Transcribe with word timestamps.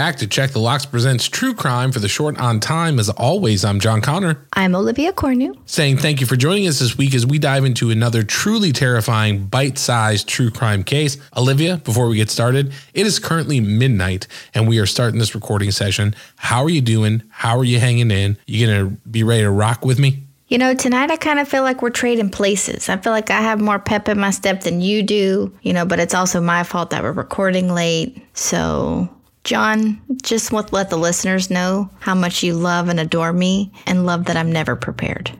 Back 0.00 0.16
to 0.16 0.26
Check 0.26 0.52
the 0.52 0.60
Locks 0.60 0.86
presents 0.86 1.28
True 1.28 1.52
Crime 1.52 1.92
for 1.92 1.98
the 1.98 2.08
short 2.08 2.40
on 2.40 2.58
time. 2.58 2.98
As 2.98 3.10
always, 3.10 3.66
I'm 3.66 3.80
John 3.80 4.00
Conner. 4.00 4.42
I'm 4.54 4.74
Olivia 4.74 5.12
Cornu. 5.12 5.54
Saying 5.66 5.98
thank 5.98 6.22
you 6.22 6.26
for 6.26 6.36
joining 6.36 6.66
us 6.66 6.78
this 6.78 6.96
week 6.96 7.14
as 7.14 7.26
we 7.26 7.38
dive 7.38 7.66
into 7.66 7.90
another 7.90 8.22
truly 8.22 8.72
terrifying, 8.72 9.44
bite 9.44 9.76
sized 9.76 10.26
true 10.26 10.50
crime 10.50 10.84
case. 10.84 11.18
Olivia, 11.36 11.76
before 11.84 12.08
we 12.08 12.16
get 12.16 12.30
started, 12.30 12.72
it 12.94 13.06
is 13.06 13.18
currently 13.18 13.60
midnight 13.60 14.26
and 14.54 14.66
we 14.66 14.78
are 14.78 14.86
starting 14.86 15.18
this 15.18 15.34
recording 15.34 15.70
session. 15.70 16.14
How 16.36 16.62
are 16.62 16.70
you 16.70 16.80
doing? 16.80 17.22
How 17.28 17.58
are 17.58 17.64
you 17.64 17.78
hanging 17.78 18.10
in? 18.10 18.38
You 18.46 18.66
going 18.66 18.88
to 18.88 18.96
be 19.10 19.22
ready 19.22 19.42
to 19.42 19.50
rock 19.50 19.84
with 19.84 19.98
me? 19.98 20.22
You 20.48 20.56
know, 20.56 20.72
tonight 20.72 21.10
I 21.10 21.16
kind 21.16 21.38
of 21.38 21.46
feel 21.46 21.62
like 21.62 21.82
we're 21.82 21.90
trading 21.90 22.30
places. 22.30 22.88
I 22.88 22.96
feel 22.96 23.12
like 23.12 23.28
I 23.28 23.42
have 23.42 23.60
more 23.60 23.78
pep 23.78 24.08
in 24.08 24.18
my 24.18 24.30
step 24.30 24.62
than 24.62 24.80
you 24.80 25.02
do, 25.02 25.54
you 25.60 25.74
know, 25.74 25.84
but 25.84 26.00
it's 26.00 26.14
also 26.14 26.40
my 26.40 26.62
fault 26.62 26.88
that 26.88 27.02
we're 27.02 27.12
recording 27.12 27.74
late. 27.74 28.24
So 28.32 29.10
John, 29.44 30.00
just 30.22 30.52
want 30.52 30.68
to 30.68 30.74
let 30.74 30.90
the 30.90 30.96
listeners 30.98 31.50
know 31.50 31.90
how 31.98 32.14
much 32.14 32.42
you 32.42 32.54
love 32.54 32.88
and 32.88 33.00
adore 33.00 33.32
me 33.32 33.72
and 33.86 34.04
love 34.06 34.26
that 34.26 34.36
I'm 34.36 34.52
never 34.52 34.76
prepared. 34.76 35.32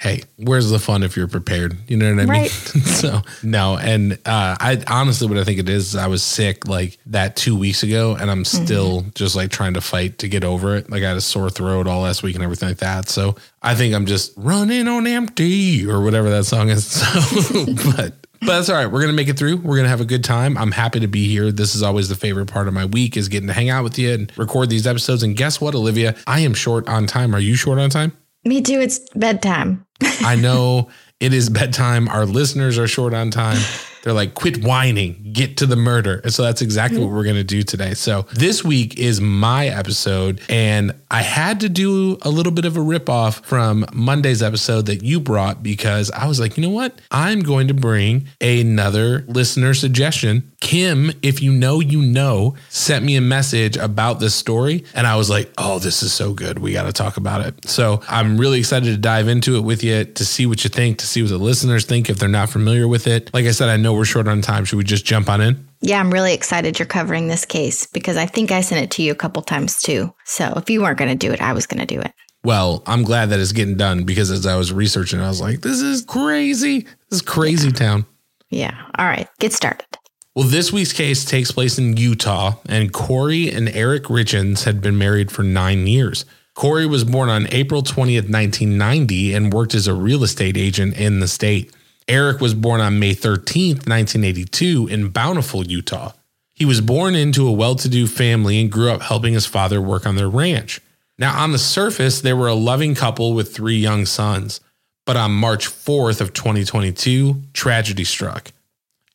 Hey, 0.00 0.22
where's 0.36 0.70
the 0.70 0.78
fun 0.78 1.02
if 1.02 1.16
you're 1.16 1.26
prepared? 1.26 1.76
You 1.88 1.96
know 1.96 2.14
what 2.14 2.22
I 2.22 2.24
Right. 2.26 2.72
mean? 2.74 2.82
so 2.84 3.20
no, 3.42 3.76
and 3.76 4.12
uh, 4.24 4.54
I 4.60 4.80
honestly, 4.86 5.26
what 5.26 5.38
I 5.38 5.42
think 5.44 5.58
it 5.58 5.68
is, 5.68 5.96
I 5.96 6.06
was 6.06 6.22
sick 6.22 6.68
like 6.68 6.98
that 7.06 7.34
two 7.34 7.56
weeks 7.56 7.82
ago, 7.82 8.14
and 8.14 8.30
I'm 8.30 8.44
still 8.44 9.06
just 9.16 9.34
like 9.34 9.50
trying 9.50 9.74
to 9.74 9.80
fight 9.80 10.18
to 10.18 10.28
get 10.28 10.44
over 10.44 10.76
it. 10.76 10.88
Like 10.88 11.02
I 11.02 11.08
had 11.08 11.16
a 11.16 11.20
sore 11.20 11.50
throat 11.50 11.88
all 11.88 12.02
last 12.02 12.22
week 12.22 12.36
and 12.36 12.44
everything 12.44 12.68
like 12.68 12.78
that. 12.78 13.08
So 13.08 13.34
I 13.60 13.74
think 13.74 13.92
I'm 13.92 14.06
just 14.06 14.32
running 14.36 14.86
on 14.86 15.04
empty 15.08 15.84
or 15.84 16.00
whatever 16.00 16.30
that 16.30 16.44
song 16.44 16.68
is. 16.68 16.86
So, 17.02 17.66
but 17.96 18.27
but 18.40 18.46
that's 18.46 18.68
all 18.68 18.76
right. 18.76 18.86
We're 18.86 19.00
gonna 19.00 19.12
make 19.12 19.28
it 19.28 19.38
through. 19.38 19.56
We're 19.58 19.76
gonna 19.76 19.88
have 19.88 20.00
a 20.00 20.06
good 20.06 20.24
time. 20.24 20.56
I'm 20.56 20.72
happy 20.72 21.00
to 21.00 21.08
be 21.08 21.28
here. 21.28 21.50
This 21.52 21.74
is 21.74 21.82
always 21.82 22.08
the 22.08 22.14
favorite 22.14 22.46
part 22.46 22.68
of 22.68 22.74
my 22.74 22.84
week 22.84 23.16
is 23.16 23.28
getting 23.28 23.48
to 23.48 23.52
hang 23.52 23.70
out 23.70 23.84
with 23.84 23.98
you 23.98 24.12
and 24.12 24.32
record 24.38 24.70
these 24.70 24.86
episodes. 24.86 25.22
And 25.22 25.36
guess 25.36 25.60
what, 25.60 25.74
Olivia? 25.74 26.14
I 26.26 26.40
am 26.40 26.54
short 26.54 26.88
on 26.88 27.06
time. 27.06 27.34
Are 27.34 27.40
you 27.40 27.54
short 27.54 27.78
on 27.78 27.90
time? 27.90 28.16
Me 28.44 28.62
too. 28.62 28.80
It's 28.80 29.00
bedtime. 29.10 29.84
I 30.20 30.36
know 30.36 30.90
it 31.20 31.32
is 31.34 31.50
bedtime. 31.50 32.08
Our 32.08 32.24
listeners 32.26 32.78
are 32.78 32.86
short 32.86 33.14
on 33.14 33.30
time. 33.30 33.58
They're 34.08 34.14
like, 34.14 34.32
quit 34.32 34.64
whining, 34.64 35.32
get 35.34 35.58
to 35.58 35.66
the 35.66 35.76
murder. 35.76 36.22
And 36.24 36.32
so 36.32 36.42
that's 36.42 36.62
exactly 36.62 36.98
what 36.98 37.10
we're 37.10 37.24
going 37.24 37.36
to 37.36 37.44
do 37.44 37.62
today. 37.62 37.92
So 37.92 38.22
this 38.32 38.64
week 38.64 38.98
is 38.98 39.20
my 39.20 39.66
episode, 39.66 40.40
and 40.48 40.94
I 41.10 41.20
had 41.20 41.60
to 41.60 41.68
do 41.68 42.16
a 42.22 42.30
little 42.30 42.52
bit 42.52 42.64
of 42.64 42.78
a 42.78 42.80
ripoff 42.80 43.44
from 43.44 43.84
Monday's 43.92 44.42
episode 44.42 44.86
that 44.86 45.02
you 45.02 45.20
brought 45.20 45.62
because 45.62 46.10
I 46.10 46.26
was 46.26 46.40
like, 46.40 46.56
you 46.56 46.62
know 46.62 46.70
what? 46.70 46.98
I'm 47.10 47.40
going 47.40 47.68
to 47.68 47.74
bring 47.74 48.28
another 48.40 49.26
listener 49.28 49.74
suggestion. 49.74 50.52
Kim, 50.60 51.12
if 51.22 51.42
you 51.42 51.52
know, 51.52 51.80
you 51.80 52.00
know, 52.00 52.56
sent 52.70 53.04
me 53.04 53.14
a 53.16 53.20
message 53.20 53.76
about 53.76 54.20
this 54.20 54.34
story. 54.34 54.84
And 54.94 55.06
I 55.06 55.16
was 55.16 55.28
like, 55.28 55.52
oh, 55.58 55.78
this 55.78 56.02
is 56.02 56.14
so 56.14 56.32
good. 56.32 56.58
We 56.58 56.72
got 56.72 56.84
to 56.84 56.92
talk 56.92 57.16
about 57.18 57.46
it. 57.46 57.68
So 57.68 58.00
I'm 58.08 58.38
really 58.38 58.58
excited 58.58 58.86
to 58.86 58.96
dive 58.96 59.28
into 59.28 59.56
it 59.56 59.60
with 59.60 59.84
you 59.84 60.04
to 60.04 60.24
see 60.24 60.46
what 60.46 60.64
you 60.64 60.70
think, 60.70 60.98
to 60.98 61.06
see 61.06 61.22
what 61.22 61.28
the 61.28 61.38
listeners 61.38 61.84
think 61.84 62.08
if 62.10 62.18
they're 62.18 62.28
not 62.28 62.48
familiar 62.48 62.88
with 62.88 63.06
it. 63.06 63.30
Like 63.32 63.44
I 63.44 63.52
said, 63.52 63.68
I 63.68 63.76
know 63.76 63.92
we're 63.98 64.04
short 64.04 64.28
on 64.28 64.40
time. 64.40 64.64
Should 64.64 64.76
we 64.76 64.84
just 64.84 65.04
jump 65.04 65.28
on 65.28 65.40
in? 65.40 65.68
Yeah, 65.80 66.00
I'm 66.00 66.10
really 66.10 66.34
excited 66.34 66.78
you're 66.78 66.86
covering 66.86 67.28
this 67.28 67.44
case 67.44 67.86
because 67.86 68.16
I 68.16 68.26
think 68.26 68.50
I 68.50 68.62
sent 68.62 68.82
it 68.82 68.90
to 68.92 69.02
you 69.02 69.12
a 69.12 69.16
couple 69.16 69.42
times 69.42 69.80
too. 69.80 70.12
So 70.24 70.54
if 70.56 70.70
you 70.70 70.82
weren't 70.82 70.98
going 70.98 71.10
to 71.10 71.26
do 71.26 71.32
it, 71.32 71.40
I 71.40 71.52
was 71.52 71.66
going 71.66 71.80
to 71.80 71.86
do 71.86 72.00
it. 72.00 72.12
Well, 72.44 72.82
I'm 72.86 73.02
glad 73.02 73.30
that 73.30 73.40
it's 73.40 73.52
getting 73.52 73.76
done 73.76 74.04
because 74.04 74.30
as 74.30 74.46
I 74.46 74.56
was 74.56 74.72
researching, 74.72 75.20
I 75.20 75.28
was 75.28 75.40
like, 75.40 75.60
this 75.60 75.80
is 75.80 76.02
crazy. 76.02 76.80
This 77.10 77.20
is 77.20 77.22
crazy 77.22 77.72
town. 77.72 78.06
Yeah. 78.48 78.74
All 78.96 79.06
right. 79.06 79.28
Get 79.38 79.52
started. 79.52 79.86
Well, 80.34 80.46
this 80.46 80.72
week's 80.72 80.92
case 80.92 81.24
takes 81.24 81.50
place 81.50 81.78
in 81.78 81.96
Utah, 81.96 82.52
and 82.68 82.92
Kouri 82.92 83.52
and 83.52 83.68
Eric 83.70 84.04
Richins 84.04 84.64
had 84.64 84.80
been 84.80 84.96
married 84.96 85.32
for 85.32 85.42
nine 85.42 85.88
years. 85.88 86.24
Kouri 86.54 86.88
was 86.88 87.02
born 87.02 87.28
on 87.28 87.48
April 87.50 87.82
20th, 87.82 88.30
1990, 88.30 89.34
and 89.34 89.52
worked 89.52 89.74
as 89.74 89.88
a 89.88 89.94
real 89.94 90.22
estate 90.22 90.56
agent 90.56 90.96
in 90.96 91.18
the 91.18 91.26
state. 91.26 91.74
Eric 92.08 92.40
was 92.40 92.54
born 92.54 92.80
on 92.80 92.98
May 92.98 93.14
13th, 93.14 93.86
1982, 93.86 94.88
in 94.88 95.10
Bountiful, 95.10 95.66
Utah. 95.66 96.12
He 96.54 96.64
was 96.64 96.80
born 96.80 97.14
into 97.14 97.46
a 97.46 97.52
well 97.52 97.74
to 97.76 97.88
do 97.88 98.06
family 98.06 98.60
and 98.60 98.72
grew 98.72 98.90
up 98.90 99.02
helping 99.02 99.34
his 99.34 99.46
father 99.46 99.80
work 99.80 100.06
on 100.06 100.16
their 100.16 100.28
ranch. 100.28 100.80
Now, 101.18 101.38
on 101.40 101.52
the 101.52 101.58
surface, 101.58 102.20
they 102.20 102.32
were 102.32 102.48
a 102.48 102.54
loving 102.54 102.94
couple 102.94 103.34
with 103.34 103.54
three 103.54 103.76
young 103.76 104.06
sons. 104.06 104.60
But 105.04 105.16
on 105.16 105.32
March 105.32 105.68
4th 105.68 106.20
of 106.20 106.32
2022, 106.32 107.42
tragedy 107.52 108.04
struck. 108.04 108.52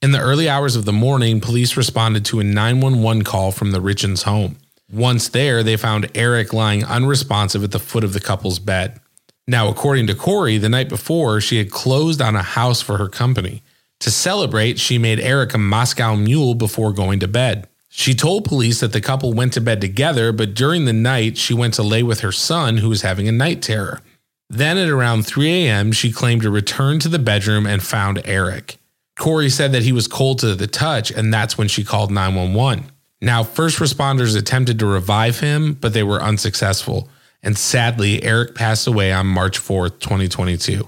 In 0.01 0.11
the 0.11 0.19
early 0.19 0.49
hours 0.49 0.75
of 0.75 0.85
the 0.85 0.93
morning, 0.93 1.39
police 1.39 1.77
responded 1.77 2.25
to 2.25 2.39
a 2.39 2.43
911 2.43 3.23
call 3.23 3.51
from 3.51 3.71
the 3.71 3.79
Richins 3.79 4.23
home. 4.23 4.57
Once 4.91 5.29
there, 5.29 5.63
they 5.63 5.77
found 5.77 6.11
Eric 6.13 6.53
lying 6.53 6.83
unresponsive 6.83 7.63
at 7.63 7.71
the 7.71 7.79
foot 7.79 8.03
of 8.03 8.13
the 8.13 8.19
couple's 8.19 8.59
bed. 8.59 8.99
Now, 9.47 9.67
according 9.67 10.07
to 10.07 10.13
Kouri, 10.13 10.59
the 10.59 10.69
night 10.69 10.89
before, 10.89 11.41
she 11.41 11.57
had 11.57 11.69
closed 11.69 12.21
on 12.21 12.35
a 12.35 12.41
house 12.41 12.81
for 12.81 12.97
her 12.97 13.09
company. 13.09 13.61
To 13.99 14.11
celebrate, 14.11 14.79
she 14.79 14.97
made 14.97 15.19
Eric 15.19 15.53
a 15.53 15.57
Moscow 15.57 16.15
mule 16.15 16.55
before 16.55 16.93
going 16.93 17.19
to 17.19 17.27
bed. 17.27 17.67
She 17.89 18.15
told 18.15 18.45
police 18.45 18.79
that 18.79 18.91
the 18.91 19.01
couple 19.01 19.33
went 19.33 19.53
to 19.53 19.61
bed 19.61 19.79
together, 19.79 20.31
but 20.31 20.55
during 20.55 20.85
the 20.85 20.93
night, 20.93 21.37
she 21.37 21.53
went 21.53 21.75
to 21.75 21.83
lay 21.83 22.03
with 22.03 22.21
her 22.21 22.31
son, 22.31 22.77
who 22.77 22.89
was 22.89 23.03
having 23.03 23.27
a 23.27 23.31
night 23.31 23.61
terror. 23.61 24.01
Then 24.49 24.77
at 24.77 24.89
around 24.89 25.27
3 25.27 25.65
a.m., 25.65 25.91
she 25.91 26.11
claimed 26.11 26.41
to 26.41 26.49
return 26.49 26.99
to 26.99 27.09
the 27.09 27.19
bedroom 27.19 27.65
and 27.65 27.83
found 27.83 28.21
Eric. 28.25 28.77
Kouri 29.17 29.51
said 29.51 29.71
that 29.73 29.83
he 29.83 29.91
was 29.91 30.07
cold 30.07 30.39
to 30.39 30.55
the 30.55 30.67
touch, 30.67 31.11
and 31.11 31.33
that's 31.33 31.57
when 31.57 31.67
she 31.67 31.83
called 31.83 32.11
911. 32.11 32.85
Now, 33.21 33.43
first 33.43 33.79
responders 33.79 34.37
attempted 34.37 34.79
to 34.79 34.85
revive 34.85 35.39
him, 35.39 35.73
but 35.73 35.93
they 35.93 36.03
were 36.03 36.21
unsuccessful. 36.21 37.09
And 37.43 37.57
sadly, 37.57 38.23
Eric 38.23 38.55
passed 38.55 38.87
away 38.87 39.11
on 39.11 39.27
March 39.27 39.59
4th, 39.59 39.99
2022. 39.99 40.87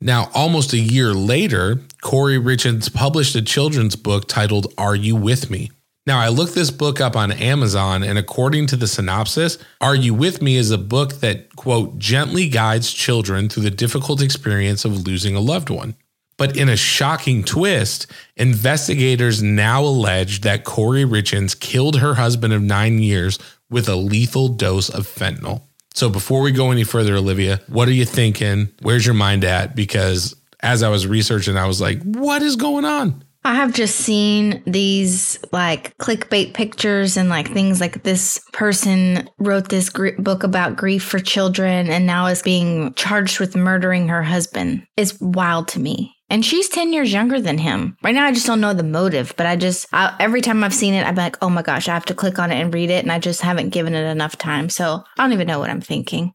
Now, 0.00 0.30
almost 0.34 0.72
a 0.72 0.78
year 0.78 1.12
later, 1.12 1.76
Kouri 2.02 2.42
Richins 2.42 2.92
published 2.92 3.36
a 3.36 3.42
children's 3.42 3.94
book 3.94 4.26
titled 4.26 4.72
Are 4.76 4.96
You 4.96 5.14
With 5.14 5.50
Me? 5.50 5.70
Now, 6.04 6.18
I 6.18 6.28
looked 6.28 6.56
this 6.56 6.72
book 6.72 7.00
up 7.00 7.14
on 7.14 7.30
Amazon, 7.30 8.02
and 8.02 8.18
according 8.18 8.66
to 8.68 8.76
the 8.76 8.88
synopsis, 8.88 9.58
Are 9.80 9.94
You 9.94 10.14
With 10.14 10.42
Me 10.42 10.56
is 10.56 10.72
a 10.72 10.78
book 10.78 11.20
that, 11.20 11.54
quote, 11.54 11.98
gently 11.98 12.48
guides 12.48 12.92
children 12.92 13.48
through 13.48 13.62
the 13.62 13.70
difficult 13.70 14.20
experience 14.20 14.84
of 14.84 15.06
losing 15.06 15.36
a 15.36 15.40
loved 15.40 15.70
one. 15.70 15.94
But 16.36 16.56
in 16.56 16.68
a 16.68 16.76
shocking 16.76 17.44
twist, 17.44 18.08
investigators 18.36 19.40
now 19.40 19.84
allege 19.84 20.40
that 20.40 20.64
Kouri 20.64 21.04
Richins 21.08 21.58
killed 21.58 22.00
her 22.00 22.14
husband 22.14 22.52
of 22.52 22.62
nine 22.62 22.98
years 22.98 23.38
with 23.70 23.88
a 23.88 23.94
lethal 23.94 24.48
dose 24.48 24.88
of 24.88 25.06
fentanyl. 25.06 25.62
So 25.94 26.08
before 26.08 26.42
we 26.42 26.52
go 26.52 26.70
any 26.70 26.84
further, 26.84 27.16
Olivia, 27.16 27.60
what 27.68 27.88
are 27.88 27.92
you 27.92 28.04
thinking? 28.04 28.68
Where's 28.82 29.04
your 29.04 29.14
mind 29.14 29.44
at? 29.44 29.76
Because 29.76 30.34
as 30.60 30.82
I 30.82 30.88
was 30.88 31.06
researching, 31.06 31.56
I 31.56 31.66
was 31.66 31.80
like, 31.80 32.02
what 32.02 32.42
is 32.42 32.56
going 32.56 32.84
on? 32.84 33.24
I 33.44 33.56
have 33.56 33.72
just 33.72 33.96
seen 33.96 34.62
these 34.66 35.38
like 35.50 35.96
clickbait 35.98 36.54
pictures 36.54 37.16
and 37.16 37.28
like 37.28 37.52
things 37.52 37.80
like 37.80 38.04
this 38.04 38.40
person 38.52 39.28
wrote 39.38 39.68
this 39.68 39.90
gr- 39.90 40.10
book 40.18 40.44
about 40.44 40.76
grief 40.76 41.02
for 41.02 41.18
children 41.18 41.90
and 41.90 42.06
now 42.06 42.26
is 42.26 42.40
being 42.40 42.94
charged 42.94 43.40
with 43.40 43.56
murdering 43.56 44.08
her 44.08 44.22
husband. 44.22 44.86
It's 44.96 45.20
wild 45.20 45.66
to 45.68 45.80
me. 45.80 46.14
And 46.32 46.42
she's 46.42 46.66
10 46.70 46.94
years 46.94 47.12
younger 47.12 47.42
than 47.42 47.58
him. 47.58 47.98
Right 48.02 48.14
now, 48.14 48.24
I 48.24 48.32
just 48.32 48.46
don't 48.46 48.62
know 48.62 48.72
the 48.72 48.82
motive, 48.82 49.34
but 49.36 49.44
I 49.44 49.54
just, 49.54 49.86
I, 49.92 50.16
every 50.18 50.40
time 50.40 50.64
I've 50.64 50.72
seen 50.72 50.94
it, 50.94 51.06
I'm 51.06 51.14
like, 51.14 51.36
oh 51.42 51.50
my 51.50 51.60
gosh, 51.60 51.88
I 51.88 51.92
have 51.92 52.06
to 52.06 52.14
click 52.14 52.38
on 52.38 52.50
it 52.50 52.58
and 52.58 52.72
read 52.72 52.88
it. 52.88 53.02
And 53.02 53.12
I 53.12 53.18
just 53.18 53.42
haven't 53.42 53.68
given 53.68 53.94
it 53.94 54.10
enough 54.10 54.38
time. 54.38 54.70
So 54.70 55.04
I 55.18 55.22
don't 55.22 55.34
even 55.34 55.46
know 55.46 55.58
what 55.58 55.68
I'm 55.68 55.82
thinking. 55.82 56.32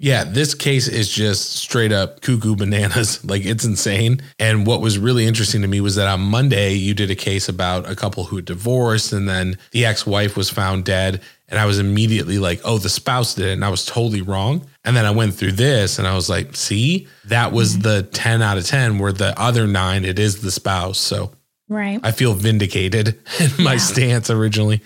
Yeah, 0.00 0.24
this 0.24 0.52
case 0.52 0.88
is 0.88 1.08
just 1.08 1.52
straight 1.52 1.92
up 1.92 2.22
cuckoo 2.22 2.56
bananas. 2.56 3.24
Like 3.26 3.44
it's 3.44 3.64
insane. 3.64 4.20
And 4.40 4.66
what 4.66 4.80
was 4.80 4.98
really 4.98 5.26
interesting 5.26 5.62
to 5.62 5.68
me 5.68 5.80
was 5.80 5.94
that 5.94 6.08
on 6.08 6.20
Monday, 6.22 6.74
you 6.74 6.92
did 6.92 7.12
a 7.12 7.14
case 7.14 7.48
about 7.48 7.88
a 7.88 7.94
couple 7.94 8.24
who 8.24 8.42
divorced 8.42 9.12
and 9.12 9.28
then 9.28 9.58
the 9.70 9.86
ex 9.86 10.04
wife 10.04 10.36
was 10.36 10.50
found 10.50 10.84
dead. 10.84 11.22
And 11.48 11.60
I 11.60 11.66
was 11.66 11.78
immediately 11.78 12.40
like, 12.40 12.60
oh, 12.64 12.78
the 12.78 12.88
spouse 12.88 13.34
did 13.34 13.46
it. 13.46 13.52
And 13.52 13.64
I 13.64 13.68
was 13.68 13.86
totally 13.86 14.22
wrong. 14.22 14.66
And 14.86 14.96
then 14.96 15.04
I 15.04 15.10
went 15.10 15.34
through 15.34 15.52
this 15.52 15.98
and 15.98 16.06
I 16.06 16.14
was 16.14 16.30
like, 16.30 16.56
see, 16.56 17.08
that 17.26 17.52
was 17.52 17.72
mm-hmm. 17.72 17.82
the 17.82 18.02
10 18.04 18.40
out 18.40 18.56
of 18.56 18.64
10, 18.64 18.98
where 18.98 19.12
the 19.12 19.38
other 19.38 19.66
nine, 19.66 20.04
it 20.04 20.18
is 20.18 20.40
the 20.40 20.50
spouse. 20.50 20.98
So 20.98 21.32
Right. 21.68 22.00
I 22.02 22.12
feel 22.12 22.34
vindicated 22.34 23.08
in 23.40 23.64
my 23.64 23.72
yeah. 23.72 23.78
stance 23.78 24.30
originally. 24.30 24.82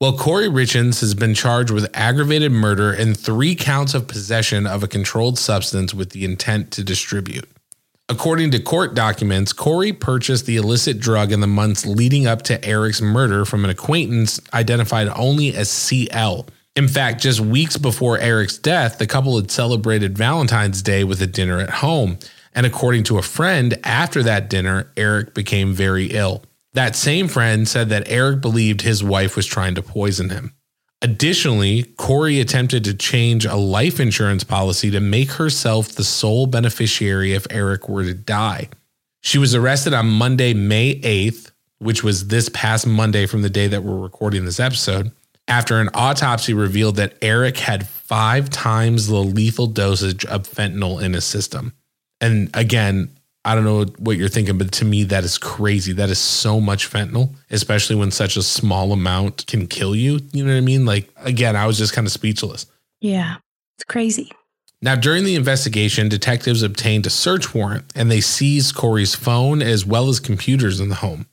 Well, 0.00 0.18
Kouri 0.18 0.50
Richins 0.50 1.00
has 1.00 1.14
been 1.14 1.32
charged 1.32 1.70
with 1.70 1.88
aggravated 1.94 2.52
murder 2.52 2.92
and 2.92 3.18
three 3.18 3.54
counts 3.54 3.94
of 3.94 4.08
possession 4.08 4.66
of 4.66 4.82
a 4.82 4.88
controlled 4.88 5.38
substance 5.38 5.94
with 5.94 6.10
the 6.10 6.24
intent 6.24 6.70
to 6.72 6.84
distribute. 6.84 7.48
According 8.08 8.50
to 8.52 8.60
court 8.60 8.94
documents, 8.94 9.52
Kouri 9.52 9.98
purchased 9.98 10.46
the 10.46 10.56
illicit 10.56 11.00
drug 11.00 11.32
in 11.32 11.40
the 11.40 11.46
months 11.46 11.86
leading 11.86 12.26
up 12.26 12.42
to 12.42 12.62
Eric's 12.64 13.00
murder 13.00 13.44
from 13.44 13.64
an 13.64 13.70
acquaintance 13.70 14.38
identified 14.52 15.08
only 15.08 15.54
as 15.54 15.70
CL. 15.70 16.46
In 16.76 16.88
fact, 16.88 17.22
just 17.22 17.40
weeks 17.40 17.78
before 17.78 18.18
Eric's 18.18 18.58
death, 18.58 18.98
the 18.98 19.06
couple 19.06 19.36
had 19.36 19.50
celebrated 19.50 20.18
Valentine's 20.18 20.82
Day 20.82 21.04
with 21.04 21.22
a 21.22 21.26
dinner 21.26 21.58
at 21.58 21.70
home. 21.70 22.18
And 22.54 22.66
according 22.66 23.04
to 23.04 23.16
a 23.16 23.22
friend, 23.22 23.78
after 23.82 24.22
that 24.22 24.50
dinner, 24.50 24.92
Eric 24.94 25.32
became 25.32 25.72
very 25.72 26.08
ill. 26.08 26.44
That 26.74 26.94
same 26.94 27.28
friend 27.28 27.66
said 27.66 27.88
that 27.88 28.06
Eric 28.10 28.42
believed 28.42 28.82
his 28.82 29.02
wife 29.02 29.36
was 29.36 29.46
trying 29.46 29.74
to 29.76 29.82
poison 29.82 30.28
him. 30.28 30.52
Additionally, 31.00 31.84
Kouri 31.98 32.42
attempted 32.42 32.84
to 32.84 32.94
change 32.94 33.46
a 33.46 33.56
life 33.56 33.98
insurance 33.98 34.44
policy 34.44 34.90
to 34.90 35.00
make 35.00 35.32
herself 35.32 35.88
the 35.88 36.04
sole 36.04 36.46
beneficiary 36.46 37.32
if 37.32 37.46
Eric 37.48 37.88
were 37.88 38.04
to 38.04 38.12
die. 38.12 38.68
She 39.22 39.38
was 39.38 39.54
arrested 39.54 39.94
on 39.94 40.08
Monday, 40.08 40.52
May 40.52 41.00
8th, 41.00 41.52
which 41.78 42.02
was 42.02 42.28
this 42.28 42.50
past 42.50 42.86
Monday 42.86 43.24
from 43.24 43.40
the 43.40 43.50
day 43.50 43.66
that 43.66 43.82
we're 43.82 43.96
recording 43.96 44.44
this 44.44 44.60
episode, 44.60 45.12
after 45.48 45.80
an 45.80 45.90
autopsy 45.94 46.54
revealed 46.54 46.96
that 46.96 47.16
Eric 47.22 47.58
had 47.58 47.86
five 47.86 48.50
times 48.50 49.06
the 49.06 49.16
lethal 49.16 49.66
dosage 49.66 50.24
of 50.26 50.42
fentanyl 50.42 51.02
in 51.02 51.12
his 51.12 51.24
system. 51.24 51.72
And 52.20 52.50
again, 52.54 53.10
I 53.44 53.54
don't 53.54 53.64
know 53.64 53.84
what 53.98 54.16
you're 54.16 54.28
thinking, 54.28 54.58
but 54.58 54.72
to 54.72 54.84
me, 54.84 55.04
that 55.04 55.22
is 55.22 55.38
crazy. 55.38 55.92
That 55.92 56.10
is 56.10 56.18
so 56.18 56.60
much 56.60 56.90
fentanyl, 56.90 57.34
especially 57.50 57.94
when 57.94 58.10
such 58.10 58.36
a 58.36 58.42
small 58.42 58.92
amount 58.92 59.46
can 59.46 59.68
kill 59.68 59.94
you. 59.94 60.18
You 60.32 60.44
know 60.44 60.52
what 60.52 60.58
I 60.58 60.62
mean? 60.62 60.84
Like, 60.84 61.08
again, 61.18 61.54
I 61.54 61.66
was 61.66 61.78
just 61.78 61.92
kind 61.92 62.06
of 62.08 62.12
speechless. 62.12 62.66
Yeah, 63.00 63.36
it's 63.76 63.84
crazy. 63.84 64.32
Now, 64.82 64.96
during 64.96 65.24
the 65.24 65.36
investigation, 65.36 66.08
detectives 66.08 66.62
obtained 66.62 67.06
a 67.06 67.10
search 67.10 67.54
warrant 67.54 67.84
and 67.94 68.10
they 68.10 68.20
seized 68.20 68.74
Kouri's 68.74 69.14
phone 69.14 69.62
as 69.62 69.86
well 69.86 70.08
as 70.08 70.18
computers 70.18 70.80
in 70.80 70.88
the 70.88 70.96
home. 70.96 71.26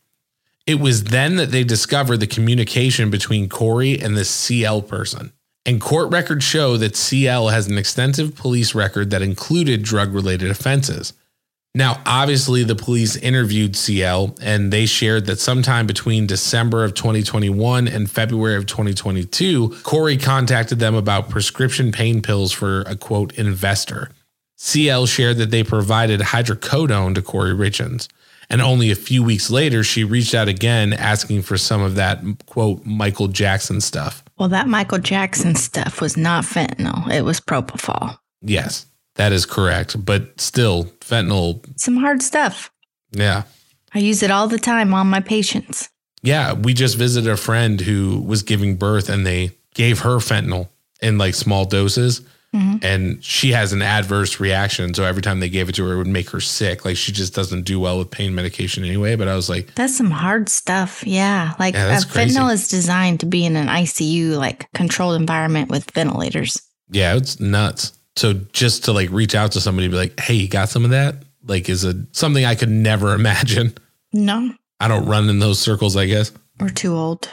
It 0.65 0.79
was 0.79 1.05
then 1.05 1.35
that 1.35 1.51
they 1.51 1.63
discovered 1.63 2.17
the 2.17 2.27
communication 2.27 3.09
between 3.09 3.49
Kouri 3.49 4.01
and 4.01 4.15
the 4.15 4.25
CL 4.25 4.83
person. 4.83 5.33
And 5.65 5.79
court 5.79 6.11
records 6.11 6.43
show 6.43 6.77
that 6.77 6.95
CL 6.95 7.49
has 7.49 7.67
an 7.67 7.77
extensive 7.77 8.35
police 8.35 8.75
record 8.75 9.09
that 9.09 9.21
included 9.21 9.83
drug 9.83 10.13
related 10.13 10.51
offenses. 10.51 11.13
Now, 11.75 12.01
obviously, 12.05 12.63
the 12.63 12.75
police 12.75 13.15
interviewed 13.15 13.75
CL 13.75 14.35
and 14.41 14.71
they 14.71 14.85
shared 14.85 15.25
that 15.25 15.39
sometime 15.39 15.87
between 15.87 16.27
December 16.27 16.83
of 16.83 16.93
2021 16.93 17.87
and 17.87 18.11
February 18.11 18.55
of 18.55 18.67
2022, 18.67 19.69
Kouri 19.81 20.21
contacted 20.21 20.77
them 20.77 20.93
about 20.93 21.29
prescription 21.29 21.91
pain 21.91 22.21
pills 22.21 22.51
for 22.51 22.81
a 22.81 22.95
quote 22.95 23.33
investor. 23.33 24.09
CL 24.57 25.07
shared 25.07 25.37
that 25.37 25.49
they 25.49 25.63
provided 25.63 26.19
hydrocodone 26.19 27.15
to 27.15 27.23
Kouri 27.23 27.55
Richins. 27.55 28.07
And 28.49 28.61
only 28.61 28.91
a 28.91 28.95
few 28.95 29.23
weeks 29.23 29.49
later, 29.49 29.83
she 29.83 30.03
reached 30.03 30.33
out 30.33 30.47
again 30.47 30.93
asking 30.93 31.43
for 31.43 31.57
some 31.57 31.81
of 31.81 31.95
that 31.95 32.21
quote 32.45 32.85
Michael 32.85 33.27
Jackson 33.27 33.81
stuff. 33.81 34.23
Well, 34.37 34.49
that 34.49 34.67
Michael 34.67 34.99
Jackson 34.99 35.55
stuff 35.55 36.01
was 36.01 36.17
not 36.17 36.43
fentanyl, 36.43 37.09
it 37.11 37.23
was 37.23 37.39
propofol. 37.39 38.17
Yes. 38.41 38.85
That 39.15 39.31
is 39.31 39.45
correct. 39.45 40.03
But 40.03 40.39
still, 40.41 40.85
fentanyl. 40.99 41.63
Some 41.79 41.97
hard 41.97 42.21
stuff. 42.21 42.71
Yeah. 43.11 43.43
I 43.93 43.99
use 43.99 44.23
it 44.23 44.31
all 44.31 44.47
the 44.47 44.57
time 44.57 44.93
on 44.93 45.07
my 45.07 45.19
patients. 45.19 45.89
Yeah. 46.23 46.53
We 46.53 46.73
just 46.73 46.97
visited 46.97 47.29
a 47.29 47.37
friend 47.37 47.79
who 47.79 48.21
was 48.21 48.41
giving 48.41 48.75
birth 48.75 49.09
and 49.09 49.25
they 49.25 49.51
gave 49.75 49.99
her 49.99 50.17
fentanyl 50.17 50.69
in 51.01 51.17
like 51.17 51.35
small 51.35 51.65
doses. 51.65 52.21
Mm-hmm. 52.53 52.77
And 52.83 53.23
she 53.23 53.51
has 53.51 53.73
an 53.73 53.81
adverse 53.81 54.39
reaction. 54.39 54.93
So 54.93 55.03
every 55.03 55.21
time 55.21 55.39
they 55.39 55.49
gave 55.49 55.69
it 55.69 55.75
to 55.75 55.85
her, 55.85 55.93
it 55.93 55.97
would 55.97 56.07
make 56.07 56.29
her 56.29 56.39
sick. 56.39 56.85
Like 56.85 56.97
she 56.97 57.11
just 57.11 57.33
doesn't 57.33 57.63
do 57.63 57.79
well 57.79 57.97
with 57.97 58.11
pain 58.11 58.35
medication 58.35 58.83
anyway. 58.83 59.15
But 59.15 59.27
I 59.27 59.35
was 59.35 59.49
like, 59.49 59.73
That's 59.75 59.95
some 59.97 60.11
hard 60.11 60.49
stuff. 60.49 61.03
Yeah. 61.05 61.53
Like 61.59 61.73
yeah, 61.73 61.97
fentanyl 61.97 62.53
is 62.53 62.67
designed 62.67 63.21
to 63.21 63.25
be 63.25 63.45
in 63.45 63.55
an 63.55 63.67
ICU, 63.67 64.37
like 64.37 64.71
controlled 64.73 65.19
environment 65.19 65.71
with 65.71 65.89
ventilators. 65.91 66.61
Yeah. 66.89 67.15
It's 67.15 67.39
nuts. 67.39 67.97
So 68.15 68.33
just 68.33 68.85
to 68.85 68.93
like 68.93 69.09
reach 69.09 69.33
out 69.33 69.51
to 69.53 69.61
somebody 69.61 69.87
be 69.87 69.95
like, 69.95 70.19
hey, 70.19 70.35
you 70.35 70.47
got 70.47 70.69
some 70.69 70.83
of 70.83 70.91
that? 70.91 71.15
Like, 71.45 71.69
is 71.69 71.83
it 71.83 71.97
something 72.11 72.45
I 72.45 72.55
could 72.55 72.69
never 72.69 73.13
imagine? 73.15 73.73
No. 74.11 74.53
I 74.79 74.87
don't 74.87 75.05
run 75.05 75.29
in 75.29 75.39
those 75.39 75.59
circles, 75.59 75.95
I 75.95 76.05
guess. 76.05 76.31
We're 76.59 76.69
too 76.69 76.95
old. 76.95 77.29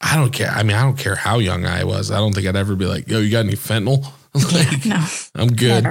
I 0.00 0.16
don't 0.16 0.32
care. 0.32 0.50
I 0.50 0.62
mean, 0.64 0.76
I 0.76 0.82
don't 0.82 0.98
care 0.98 1.14
how 1.14 1.38
young 1.38 1.64
I 1.64 1.84
was. 1.84 2.10
I 2.10 2.16
don't 2.16 2.34
think 2.34 2.46
I'd 2.46 2.56
ever 2.56 2.74
be 2.74 2.86
like, 2.86 3.08
yo, 3.08 3.20
you 3.20 3.30
got 3.30 3.46
any 3.46 3.54
fentanyl? 3.54 4.04
like, 4.52 4.84
no. 4.84 5.04
I'm 5.34 5.48
good. 5.48 5.84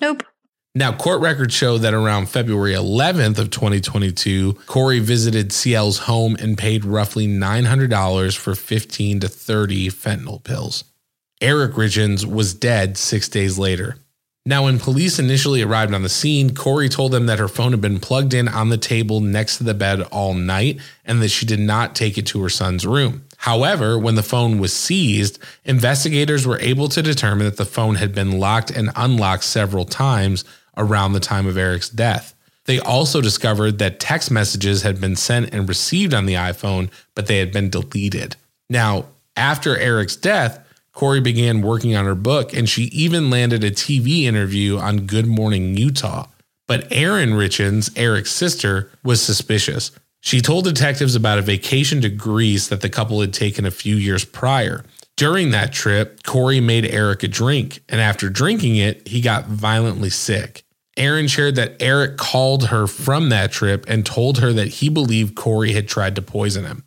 Nope. 0.00 0.22
Now, 0.74 0.92
court 0.92 1.20
records 1.20 1.54
show 1.54 1.76
that 1.78 1.92
around 1.92 2.28
February 2.28 2.72
11th 2.72 3.38
of 3.38 3.50
2022, 3.50 4.54
Kouri 4.66 5.00
visited 5.00 5.50
CL's 5.50 5.98
home 6.00 6.36
and 6.36 6.56
paid 6.56 6.84
roughly 6.84 7.26
$900 7.26 8.36
for 8.36 8.54
15 8.54 9.20
to 9.20 9.28
30 9.28 9.88
fentanyl 9.88 10.44
pills. 10.44 10.84
Eric 11.40 11.72
Richins 11.72 12.24
was 12.24 12.54
dead 12.54 12.96
six 12.96 13.28
days 13.28 13.58
later. 13.58 13.96
Now, 14.46 14.64
when 14.64 14.78
police 14.78 15.18
initially 15.18 15.62
arrived 15.62 15.92
on 15.92 16.02
the 16.02 16.08
scene, 16.08 16.50
Kouri 16.50 16.90
told 16.90 17.12
them 17.12 17.26
that 17.26 17.38
her 17.38 17.48
phone 17.48 17.72
had 17.72 17.80
been 17.80 18.00
plugged 18.00 18.32
in 18.32 18.48
on 18.48 18.68
the 18.68 18.78
table 18.78 19.20
next 19.20 19.58
to 19.58 19.64
the 19.64 19.74
bed 19.74 20.02
all 20.02 20.32
night 20.32 20.80
and 21.04 21.20
that 21.20 21.28
she 21.28 21.44
did 21.44 21.60
not 21.60 21.94
take 21.94 22.16
it 22.16 22.26
to 22.28 22.42
her 22.42 22.48
son's 22.48 22.86
room. 22.86 23.24
However, 23.38 23.96
when 23.96 24.16
the 24.16 24.22
phone 24.22 24.58
was 24.58 24.72
seized, 24.72 25.38
investigators 25.64 26.44
were 26.44 26.58
able 26.58 26.88
to 26.88 27.02
determine 27.02 27.46
that 27.46 27.56
the 27.56 27.64
phone 27.64 27.94
had 27.94 28.12
been 28.12 28.38
locked 28.38 28.70
and 28.70 28.90
unlocked 28.96 29.44
several 29.44 29.84
times 29.84 30.44
around 30.76 31.12
the 31.12 31.20
time 31.20 31.46
of 31.46 31.56
Eric's 31.56 31.88
death. 31.88 32.34
They 32.64 32.80
also 32.80 33.20
discovered 33.20 33.78
that 33.78 34.00
text 34.00 34.30
messages 34.30 34.82
had 34.82 35.00
been 35.00 35.14
sent 35.14 35.54
and 35.54 35.68
received 35.68 36.12
on 36.14 36.26
the 36.26 36.34
iPhone, 36.34 36.90
but 37.14 37.26
they 37.26 37.38
had 37.38 37.52
been 37.52 37.70
deleted. 37.70 38.34
Now, 38.68 39.06
after 39.36 39.76
Eric's 39.76 40.16
death, 40.16 40.58
Kouri 40.92 41.22
began 41.22 41.62
working 41.62 41.94
on 41.94 42.06
her 42.06 42.16
book 42.16 42.52
and 42.52 42.68
she 42.68 42.84
even 42.84 43.30
landed 43.30 43.62
a 43.62 43.70
TV 43.70 44.24
interview 44.24 44.78
on 44.78 45.06
Good 45.06 45.26
Morning 45.26 45.76
Utah. 45.76 46.26
But 46.66 46.88
Erin 46.90 47.30
Richins, 47.30 47.90
Eric's 47.96 48.32
sister, 48.32 48.90
was 49.04 49.22
suspicious. 49.22 49.92
She 50.28 50.42
told 50.42 50.64
detectives 50.66 51.14
about 51.14 51.38
a 51.38 51.42
vacation 51.42 52.02
to 52.02 52.10
Greece 52.10 52.68
that 52.68 52.82
the 52.82 52.90
couple 52.90 53.22
had 53.22 53.32
taken 53.32 53.64
a 53.64 53.70
few 53.70 53.96
years 53.96 54.26
prior. 54.26 54.84
During 55.16 55.52
that 55.52 55.72
trip, 55.72 56.22
Kouri 56.22 56.62
made 56.62 56.84
Eric 56.84 57.22
a 57.22 57.28
drink, 57.28 57.80
and 57.88 57.98
after 57.98 58.28
drinking 58.28 58.76
it, 58.76 59.08
he 59.08 59.22
got 59.22 59.46
violently 59.46 60.10
sick. 60.10 60.64
Erin 60.98 61.28
shared 61.28 61.54
that 61.54 61.80
Eric 61.80 62.18
called 62.18 62.66
her 62.66 62.86
from 62.86 63.30
that 63.30 63.52
trip 63.52 63.86
and 63.88 64.04
told 64.04 64.40
her 64.40 64.52
that 64.52 64.68
he 64.68 64.90
believed 64.90 65.34
Kouri 65.34 65.72
had 65.72 65.88
tried 65.88 66.14
to 66.16 66.20
poison 66.20 66.66
him. 66.66 66.84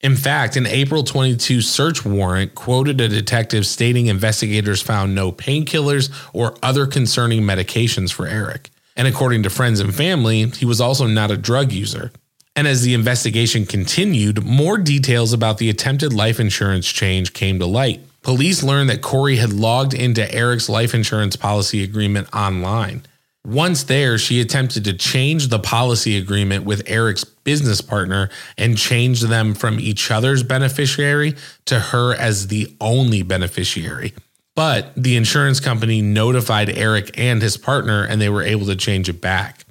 In 0.00 0.16
fact, 0.16 0.56
an 0.56 0.66
April 0.66 1.04
22 1.04 1.60
search 1.60 2.04
warrant 2.04 2.56
quoted 2.56 3.00
a 3.00 3.06
detective 3.06 3.64
stating 3.64 4.06
investigators 4.06 4.82
found 4.82 5.14
no 5.14 5.30
painkillers 5.30 6.10
or 6.32 6.56
other 6.64 6.88
concerning 6.88 7.42
medications 7.42 8.12
for 8.12 8.26
Eric. 8.26 8.70
And 8.96 9.06
according 9.06 9.44
to 9.44 9.50
friends 9.50 9.78
and 9.78 9.94
family, 9.94 10.46
he 10.46 10.64
was 10.64 10.80
also 10.80 11.06
not 11.06 11.30
a 11.30 11.36
drug 11.36 11.70
user. 11.70 12.10
And 12.54 12.66
as 12.66 12.82
the 12.82 12.94
investigation 12.94 13.64
continued, 13.64 14.44
more 14.44 14.76
details 14.76 15.32
about 15.32 15.58
the 15.58 15.70
attempted 15.70 16.12
life 16.12 16.38
insurance 16.38 16.86
change 16.86 17.32
came 17.32 17.58
to 17.58 17.66
light. 17.66 18.02
Police 18.22 18.62
learned 18.62 18.90
that 18.90 19.00
Kouri 19.00 19.38
had 19.38 19.52
logged 19.52 19.94
into 19.94 20.32
Eric's 20.32 20.68
life 20.68 20.94
insurance 20.94 21.34
policy 21.34 21.82
agreement 21.82 22.28
online. 22.34 23.02
Once 23.44 23.82
there, 23.84 24.18
she 24.18 24.40
attempted 24.40 24.84
to 24.84 24.92
change 24.92 25.48
the 25.48 25.58
policy 25.58 26.16
agreement 26.16 26.64
with 26.64 26.82
Eric's 26.86 27.24
business 27.24 27.80
partner 27.80 28.30
and 28.56 28.78
change 28.78 29.22
them 29.22 29.54
from 29.54 29.80
each 29.80 30.12
other's 30.12 30.44
beneficiary 30.44 31.34
to 31.64 31.80
her 31.80 32.14
as 32.14 32.46
the 32.46 32.72
only 32.80 33.22
beneficiary. 33.22 34.14
But 34.54 34.92
the 34.94 35.16
insurance 35.16 35.58
company 35.58 36.02
notified 36.02 36.68
Eric 36.68 37.18
and 37.18 37.42
his 37.42 37.56
partner, 37.56 38.04
and 38.04 38.20
they 38.20 38.28
were 38.28 38.42
able 38.42 38.66
to 38.66 38.76
change 38.76 39.08
it 39.08 39.20
back. 39.20 39.61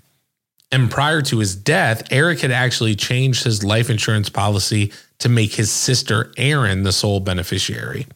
And 0.72 0.90
prior 0.90 1.22
to 1.24 1.40
his 1.40 1.56
death, 1.56 2.04
Eric 2.12 2.40
had 2.40 2.52
actually 2.52 2.96
changed 2.96 3.44
his 3.44 3.64
life 3.64 3.90
insurance 3.90 4.30
policy 4.30 4.92
to 5.20 5.30
make 5.30 5.54
his 5.54 5.72
sister 5.72 6.32
Erin 6.38 6.84
the 6.84 6.92
sole 6.92 7.20
beneficiary. 7.20 8.08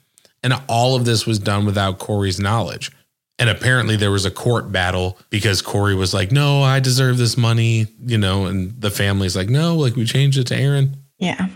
And 0.41 0.53
all 0.67 0.95
of 0.95 1.05
this 1.05 1.25
was 1.25 1.39
done 1.39 1.65
without 1.65 1.99
Kouri's 1.99 2.39
knowledge. 2.39 2.91
And 3.37 3.49
apparently 3.49 3.97
there 3.97 4.11
was 4.11 4.25
a 4.25 4.31
court 4.31 4.71
battle 4.71 5.17
because 5.29 5.61
Kouri 5.61 5.97
was 5.97 6.13
like, 6.13 6.31
no, 6.31 6.63
I 6.63 6.79
deserve 6.79 7.17
this 7.17 7.35
money, 7.35 7.87
you 8.05 8.17
know, 8.17 8.45
and 8.45 8.79
the 8.79 8.91
family's 8.91 9.35
like, 9.35 9.49
no, 9.49 9.75
like 9.75 9.95
we 9.95 10.05
changed 10.05 10.37
it 10.37 10.47
to 10.47 10.55
Erin. 10.55 10.95
Yeah. 11.17 11.49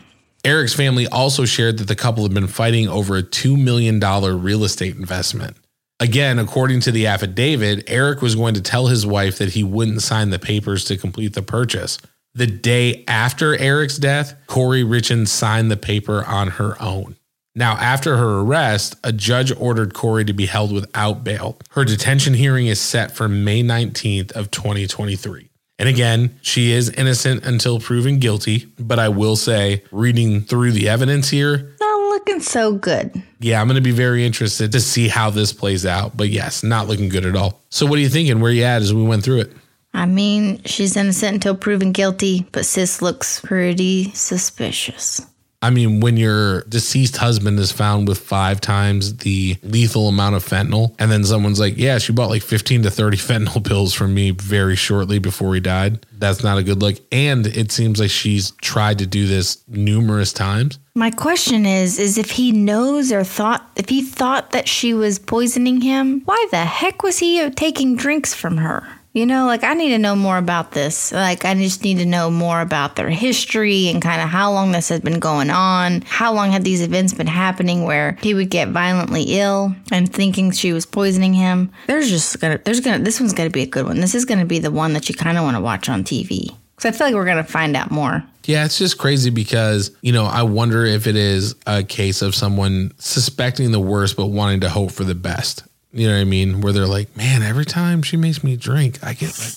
Eric's 0.44 0.74
family 0.74 1.08
also 1.08 1.46
shared 1.46 1.78
that 1.78 1.88
the 1.88 1.96
couple 1.96 2.24
had 2.24 2.34
been 2.34 2.48
fighting 2.48 2.90
over 2.90 3.16
a 3.16 3.24
$2 3.24 3.62
million 3.62 4.00
real 4.42 4.64
estate 4.64 4.96
investment. 4.96 5.56
Again, 6.02 6.40
according 6.40 6.80
to 6.82 6.92
the 6.92 7.08
affidavit, 7.08 7.84
Eric 7.88 8.22
was 8.22 8.36
going 8.36 8.54
to 8.54 8.62
tell 8.62 8.88
his 8.88 9.06
wife 9.06 9.38
that 9.38 9.50
he 9.50 9.64
wouldn't 9.66 10.02
sign 10.02 10.30
the 10.30 10.40
papers 10.40 10.86
to 10.86 10.98
complete 10.98 11.34
the 11.34 11.42
purchase. 11.42 11.98
The 12.34 12.48
day 12.48 13.04
after 13.08 13.58
Eric's 13.58 13.98
death, 13.98 14.34
Kouri 14.48 14.86
Richins 14.86 15.28
signed 15.28 15.70
the 15.70 15.76
paper 15.78 16.24
on 16.26 16.52
her 16.52 16.82
own. 16.82 17.18
Now, 17.54 17.74
after 17.74 18.16
her 18.16 18.40
arrest, 18.40 18.96
a 19.04 19.12
judge 19.12 19.52
ordered 19.58 19.94
Kouri 19.94 20.26
to 20.28 20.34
be 20.34 20.46
held 20.46 20.72
without 20.72 21.26
bail. 21.26 21.60
Her 21.72 21.84
detention 21.84 22.36
hearing 22.36 22.68
is 22.68 22.80
set 22.80 23.12
for 23.12 23.28
May 23.28 23.62
19th 23.62 24.32
of 24.32 24.52
2023. 24.52 25.50
And 25.80 25.90
again, 25.90 26.40
she 26.42 26.72
is 26.72 26.90
innocent 26.92 27.46
until 27.46 27.80
proven 27.80 28.20
guilty, 28.20 28.68
but 28.78 29.00
I 29.00 29.10
will 29.10 29.36
say, 29.36 29.84
reading 29.92 30.42
through 30.42 30.72
the 30.74 30.88
evidence 30.88 31.30
here, 31.30 31.76
looking 32.20 32.42
so 32.42 32.74
good. 32.74 33.22
yeah, 33.40 33.62
I'm 33.62 33.68
going 33.68 33.76
to 33.76 33.82
be 33.82 33.92
very 33.92 34.26
interested 34.26 34.72
to 34.74 34.80
see 34.80 35.08
how 35.08 35.30
this 35.30 35.54
plays 35.54 35.86
out. 35.86 36.16
But 36.16 36.30
yes, 36.30 36.64
not 36.64 36.88
looking 36.88 37.10
good 37.10 37.26
at 37.26 37.36
all. 37.36 37.62
So, 37.70 37.86
what 37.86 37.98
are 38.00 38.02
you 38.02 38.10
thinking? 38.10 38.40
Where 38.40 38.52
you 38.52 38.64
at 38.64 38.82
as 38.82 38.94
we 38.94 39.04
went 39.04 39.24
through 39.24 39.42
it? 39.42 39.54
I 39.94 40.06
mean, 40.06 40.62
she's 40.66 40.96
innocent 40.96 41.36
until 41.36 41.56
proven 41.56 41.92
guilty, 41.92 42.46
but 42.52 42.66
sis 42.66 43.02
looks 43.02 43.42
pretty 43.42 44.12
suspicious. 44.14 45.26
I 45.62 45.72
mean, 45.72 46.00
when 46.00 46.16
your 46.16 46.62
deceased 46.62 47.18
husband 47.18 47.60
is 47.60 47.72
found 47.72 48.08
with 48.08 48.18
five 48.18 48.62
times 48.62 49.18
the 49.18 49.58
lethal 49.62 50.08
amount 50.08 50.36
of 50.36 50.46
fentanyl, 50.46 50.96
and 51.00 51.12
then 51.12 51.26
someone's 51.26 51.60
like, 51.60 51.78
Yeah, 51.78 51.98
she 51.98 52.14
bought 52.14 52.30
like 52.30 52.44
15 52.44 52.84
to 52.84 52.92
30 52.92 53.18
fentanyl 53.18 53.66
pills 53.66 53.94
from 53.94 54.14
me 54.14 54.32
very 54.32 54.76
shortly 54.76 55.20
before 55.20 55.54
he 55.54 55.60
died, 55.60 56.06
that's 56.14 56.44
not 56.44 56.58
a 56.58 56.64
good 56.64 56.82
look. 56.82 56.96
And 57.12 57.46
it 57.46 57.72
seems 57.72 58.00
like 58.00 58.10
she's 58.10 58.52
tried 58.62 59.00
to 59.00 59.06
do 59.06 59.28
this 59.28 59.64
numerous 59.68 60.32
times. 60.32 60.80
My 60.96 61.12
question 61.12 61.66
is 61.66 62.00
is 62.00 62.18
if 62.18 62.32
he 62.32 62.52
knows 62.52 63.12
or 63.12 63.24
thought 63.24 63.70
if 63.76 63.90
he 63.90 64.02
thought 64.02 64.52
that 64.52 64.68
she 64.68 64.94
was 64.94 65.20
poisoning 65.20 65.82
him, 65.82 66.22
why 66.26 66.48
the 66.52 66.66
heck 66.66 67.04
was 67.04 67.20
he 67.20 67.50
taking 67.52 67.96
drinks 67.96 68.34
from 68.34 68.58
her? 68.58 68.99
You 69.12 69.26
know, 69.26 69.48
like 69.48 69.64
I 69.64 69.74
need 69.74 69.90
to 69.90 69.98
know 69.98 70.16
more 70.16 70.38
about 70.38 70.72
this. 70.72 71.12
Like 71.12 71.44
I 71.44 71.56
just 71.56 71.84
need 71.84 71.98
to 71.98 72.06
know 72.06 72.30
more 72.30 72.62
about 72.62 72.96
their 72.96 73.10
history 73.10 73.88
and 73.88 74.02
kind 74.02 74.22
of 74.22 74.30
how 74.30 74.52
long 74.52 74.72
this 74.72 74.90
has 74.90 75.00
been 75.00 75.20
going 75.20 75.50
on. 75.50 76.02
How 76.02 76.32
long 76.32 76.52
had 76.52 76.64
these 76.64 76.82
events 76.82 77.14
been 77.14 77.28
happening 77.28 77.86
where 77.86 78.18
he 78.22 78.36
would 78.36 78.52
get 78.52 78.70
violently 78.70 79.24
ill 79.40 79.76
and 79.92 80.12
thinking 80.14 80.52
she 80.52 80.74
was 80.74 80.86
poisoning 80.86 81.34
him? 81.34 81.72
There's 81.88 82.10
just 82.10 82.40
gonna 82.40 82.60
there's 82.64 82.82
gonna 82.82 83.00
this 83.00 83.20
one's 83.20 83.34
gonna 83.34 83.50
be 83.50 83.64
a 83.64 83.68
good 83.68 83.86
one. 83.88 84.00
This 84.00 84.14
is 84.14 84.26
gonna 84.26 84.46
be 84.46 84.60
the 84.60 84.72
one 84.72 84.94
that 84.94 85.10
you 85.10 85.16
kind 85.16 85.38
of 85.40 85.44
want 85.44 85.58
to 85.58 85.62
watch 85.62 85.90
on 85.90 86.04
TV. 86.04 86.56
Cuz 86.76 86.86
I 86.86 86.92
feel 86.92 87.08
like 87.08 87.16
we're 87.16 87.26
going 87.26 87.38
to 87.38 87.44
find 87.44 87.76
out 87.76 87.92
more. 87.92 88.24
Yeah, 88.46 88.64
it's 88.64 88.78
just 88.78 88.98
crazy 88.98 89.30
because, 89.32 89.92
you 90.02 90.14
know, 90.14 90.24
I 90.26 90.44
wonder 90.44 90.86
if 90.86 91.08
it 91.08 91.18
is 91.18 91.54
a 91.68 91.84
case 91.84 92.22
of 92.22 92.34
someone 92.34 92.94
suspecting 92.98 93.72
the 93.72 93.82
worst 93.82 94.16
but 94.16 94.28
wanting 94.28 94.62
to 94.62 94.70
hope 94.70 94.92
for 94.92 95.04
the 95.04 95.14
best. 95.14 95.64
You 95.92 96.08
know 96.08 96.14
what 96.14 96.22
I 96.22 96.26
mean? 96.26 96.62
Where 96.62 96.72
they're 96.72 96.86
like, 96.88 97.16
man, 97.18 97.42
every 97.42 97.66
time 97.66 98.02
she 98.02 98.18
makes 98.18 98.44
me 98.44 98.56
drink, 98.56 99.04
I 99.04 99.14
get 99.14 99.38
like 99.40 99.54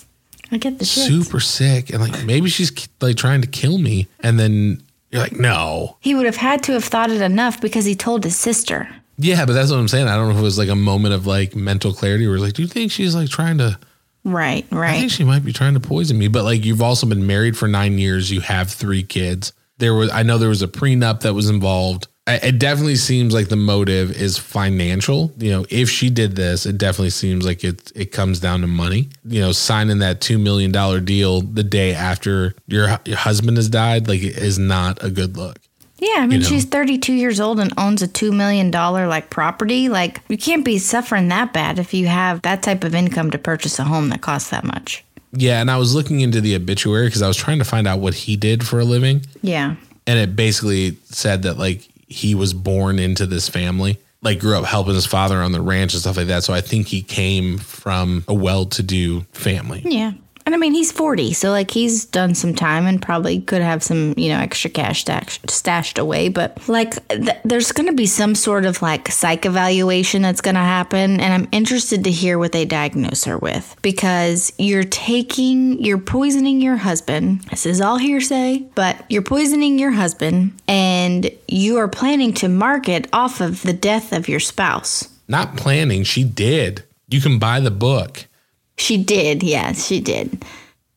I 0.52 0.58
get 0.58 0.78
the 0.78 0.84
shit. 0.84 1.06
super 1.06 1.40
sick. 1.40 1.90
And 1.90 2.00
like, 2.00 2.24
maybe 2.24 2.48
she's 2.50 2.72
like 3.00 3.16
trying 3.16 3.40
to 3.42 3.48
kill 3.48 3.78
me. 3.78 4.06
And 4.20 4.38
then 4.38 4.82
you're 5.10 5.22
like, 5.22 5.32
no. 5.32 5.96
He 6.00 6.14
would 6.14 6.26
have 6.26 6.36
had 6.36 6.62
to 6.64 6.72
have 6.72 6.84
thought 6.84 7.10
it 7.10 7.20
enough 7.20 7.60
because 7.60 7.84
he 7.84 7.94
told 7.94 8.24
his 8.24 8.36
sister. 8.36 8.88
Yeah, 9.18 9.44
but 9.46 9.52
that's 9.52 9.70
what 9.70 9.78
I'm 9.78 9.88
saying. 9.88 10.08
I 10.08 10.16
don't 10.16 10.28
know 10.28 10.34
if 10.34 10.40
it 10.40 10.42
was 10.42 10.58
like 10.58 10.68
a 10.68 10.74
moment 10.76 11.14
of 11.14 11.26
like 11.26 11.54
mental 11.54 11.92
clarity 11.92 12.26
where 12.26 12.38
like, 12.38 12.54
do 12.54 12.62
you 12.62 12.68
think 12.68 12.92
she's 12.92 13.14
like 13.14 13.28
trying 13.28 13.58
to, 13.58 13.78
Right, 14.24 14.64
right. 14.70 14.94
I 14.94 15.00
think 15.00 15.10
she 15.10 15.24
might 15.24 15.44
be 15.44 15.52
trying 15.52 15.74
to 15.74 15.80
poison 15.80 16.16
me. 16.16 16.28
But 16.28 16.44
like, 16.44 16.64
you've 16.64 16.82
also 16.82 17.06
been 17.06 17.26
married 17.26 17.56
for 17.56 17.66
nine 17.66 17.98
years. 17.98 18.30
You 18.30 18.40
have 18.40 18.70
three 18.70 19.02
kids. 19.02 19.52
There 19.78 19.94
was, 19.94 20.10
I 20.10 20.22
know 20.22 20.38
there 20.38 20.48
was 20.48 20.62
a 20.62 20.68
prenup 20.68 21.20
that 21.20 21.34
was 21.34 21.48
involved. 21.50 22.06
It 22.26 22.60
definitely 22.60 22.94
seems 22.96 23.34
like 23.34 23.48
the 23.48 23.56
motive 23.56 24.12
is 24.12 24.38
financial. 24.38 25.32
You 25.38 25.50
know, 25.50 25.66
if 25.70 25.90
she 25.90 26.08
did 26.08 26.36
this, 26.36 26.66
it 26.66 26.78
definitely 26.78 27.10
seems 27.10 27.44
like 27.44 27.64
it 27.64 27.90
it 27.96 28.12
comes 28.12 28.38
down 28.38 28.60
to 28.60 28.68
money. 28.68 29.08
You 29.24 29.40
know, 29.40 29.52
signing 29.52 29.98
that 29.98 30.20
two 30.20 30.38
million 30.38 30.70
dollar 30.70 31.00
deal 31.00 31.40
the 31.40 31.64
day 31.64 31.92
after 31.94 32.54
your 32.68 32.96
your 33.04 33.16
husband 33.16 33.56
has 33.56 33.68
died, 33.68 34.06
like, 34.06 34.22
is 34.22 34.56
not 34.58 35.02
a 35.02 35.10
good 35.10 35.36
look. 35.36 35.58
Yeah, 35.98 36.16
I 36.18 36.26
mean, 36.26 36.40
know. 36.40 36.46
she's 36.46 36.64
32 36.64 37.12
years 37.12 37.38
old 37.38 37.60
and 37.60 37.72
owns 37.76 38.02
a 38.02 38.08
$2 38.08 38.34
million 38.34 38.72
like 38.72 39.30
property. 39.30 39.88
Like, 39.88 40.20
you 40.28 40.36
can't 40.36 40.64
be 40.64 40.78
suffering 40.78 41.28
that 41.28 41.52
bad 41.52 41.78
if 41.78 41.94
you 41.94 42.08
have 42.08 42.42
that 42.42 42.60
type 42.60 42.82
of 42.82 42.92
income 42.92 43.30
to 43.30 43.38
purchase 43.38 43.78
a 43.78 43.84
home 43.84 44.08
that 44.08 44.20
costs 44.20 44.50
that 44.50 44.64
much. 44.64 45.04
Yeah, 45.32 45.60
and 45.60 45.70
I 45.70 45.76
was 45.76 45.94
looking 45.94 46.20
into 46.20 46.40
the 46.40 46.56
obituary 46.56 47.06
because 47.06 47.22
I 47.22 47.28
was 47.28 47.36
trying 47.36 47.58
to 47.60 47.64
find 47.64 47.86
out 47.86 48.00
what 48.00 48.14
he 48.14 48.34
did 48.34 48.66
for 48.66 48.80
a 48.80 48.84
living. 48.84 49.24
Yeah. 49.42 49.76
and 50.08 50.18
it 50.18 50.34
basically 50.34 50.96
said 51.04 51.42
that 51.42 51.56
like 51.56 51.88
he 52.12 52.34
was 52.34 52.52
born 52.54 52.98
into 52.98 53.26
this 53.26 53.48
family 53.48 53.98
like 54.22 54.38
grew 54.38 54.56
up 54.56 54.64
helping 54.64 54.94
his 54.94 55.06
father 55.06 55.38
on 55.42 55.50
the 55.52 55.60
ranch 55.60 55.94
and 55.94 56.00
stuff 56.00 56.16
like 56.16 56.28
that 56.28 56.44
so 56.44 56.52
i 56.54 56.60
think 56.60 56.86
he 56.86 57.02
came 57.02 57.58
from 57.58 58.24
a 58.28 58.34
well-to-do 58.34 59.20
family 59.32 59.82
Yeah. 59.84 60.12
And 60.44 60.54
I 60.54 60.58
mean, 60.58 60.74
he's 60.74 60.92
40, 60.92 61.32
so 61.32 61.50
like 61.50 61.70
he's 61.70 62.04
done 62.04 62.34
some 62.34 62.54
time 62.54 62.86
and 62.86 63.00
probably 63.00 63.40
could 63.40 63.62
have 63.62 63.82
some, 63.82 64.14
you 64.16 64.28
know, 64.28 64.38
extra 64.38 64.70
cash 64.70 65.04
stashed, 65.48 65.98
away. 65.98 66.28
But 66.28 66.68
like, 66.68 67.06
th- 67.08 67.38
there's 67.44 67.72
going 67.72 67.88
to 67.88 67.94
be 67.94 68.06
some 68.06 68.34
sort 68.34 68.64
of 68.64 68.82
like 68.82 69.08
psych 69.08 69.46
evaluation 69.46 70.22
that's 70.22 70.40
going 70.40 70.54
to 70.54 70.60
happen. 70.60 71.20
And 71.20 71.32
I'm 71.32 71.48
interested 71.52 72.04
to 72.04 72.10
hear 72.10 72.38
what 72.38 72.52
they 72.52 72.64
diagnose 72.64 73.24
her 73.24 73.38
with 73.38 73.76
because 73.82 74.52
you're 74.58 74.84
taking, 74.84 75.82
you're 75.82 75.98
poisoning 75.98 76.60
your 76.60 76.76
husband. 76.76 77.42
This 77.44 77.66
is 77.66 77.80
all 77.80 77.98
hearsay, 77.98 78.64
but 78.74 79.04
you're 79.08 79.22
poisoning 79.22 79.78
your 79.78 79.92
husband 79.92 80.52
and 80.66 81.30
you 81.48 81.76
are 81.78 81.88
planning 81.88 82.32
to 82.34 82.48
market 82.48 83.08
off 83.12 83.40
of 83.40 83.62
the 83.62 83.72
death 83.72 84.12
of 84.12 84.28
your 84.28 84.40
spouse. 84.40 85.08
not 85.28 85.56
planning 85.56 86.02
she 86.04 86.24
did 86.24 86.84
you 87.08 87.20
can 87.20 87.38
buy 87.38 87.60
the 87.60 87.70
book 87.70 88.26
She 88.76 89.02
did, 89.02 89.42
yes, 89.42 89.86
she 89.86 90.00
did. 90.00 90.44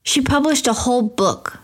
She 0.04 0.22
published 0.22 0.68
a 0.68 0.74
whole 0.74 1.02
book. 1.02 1.60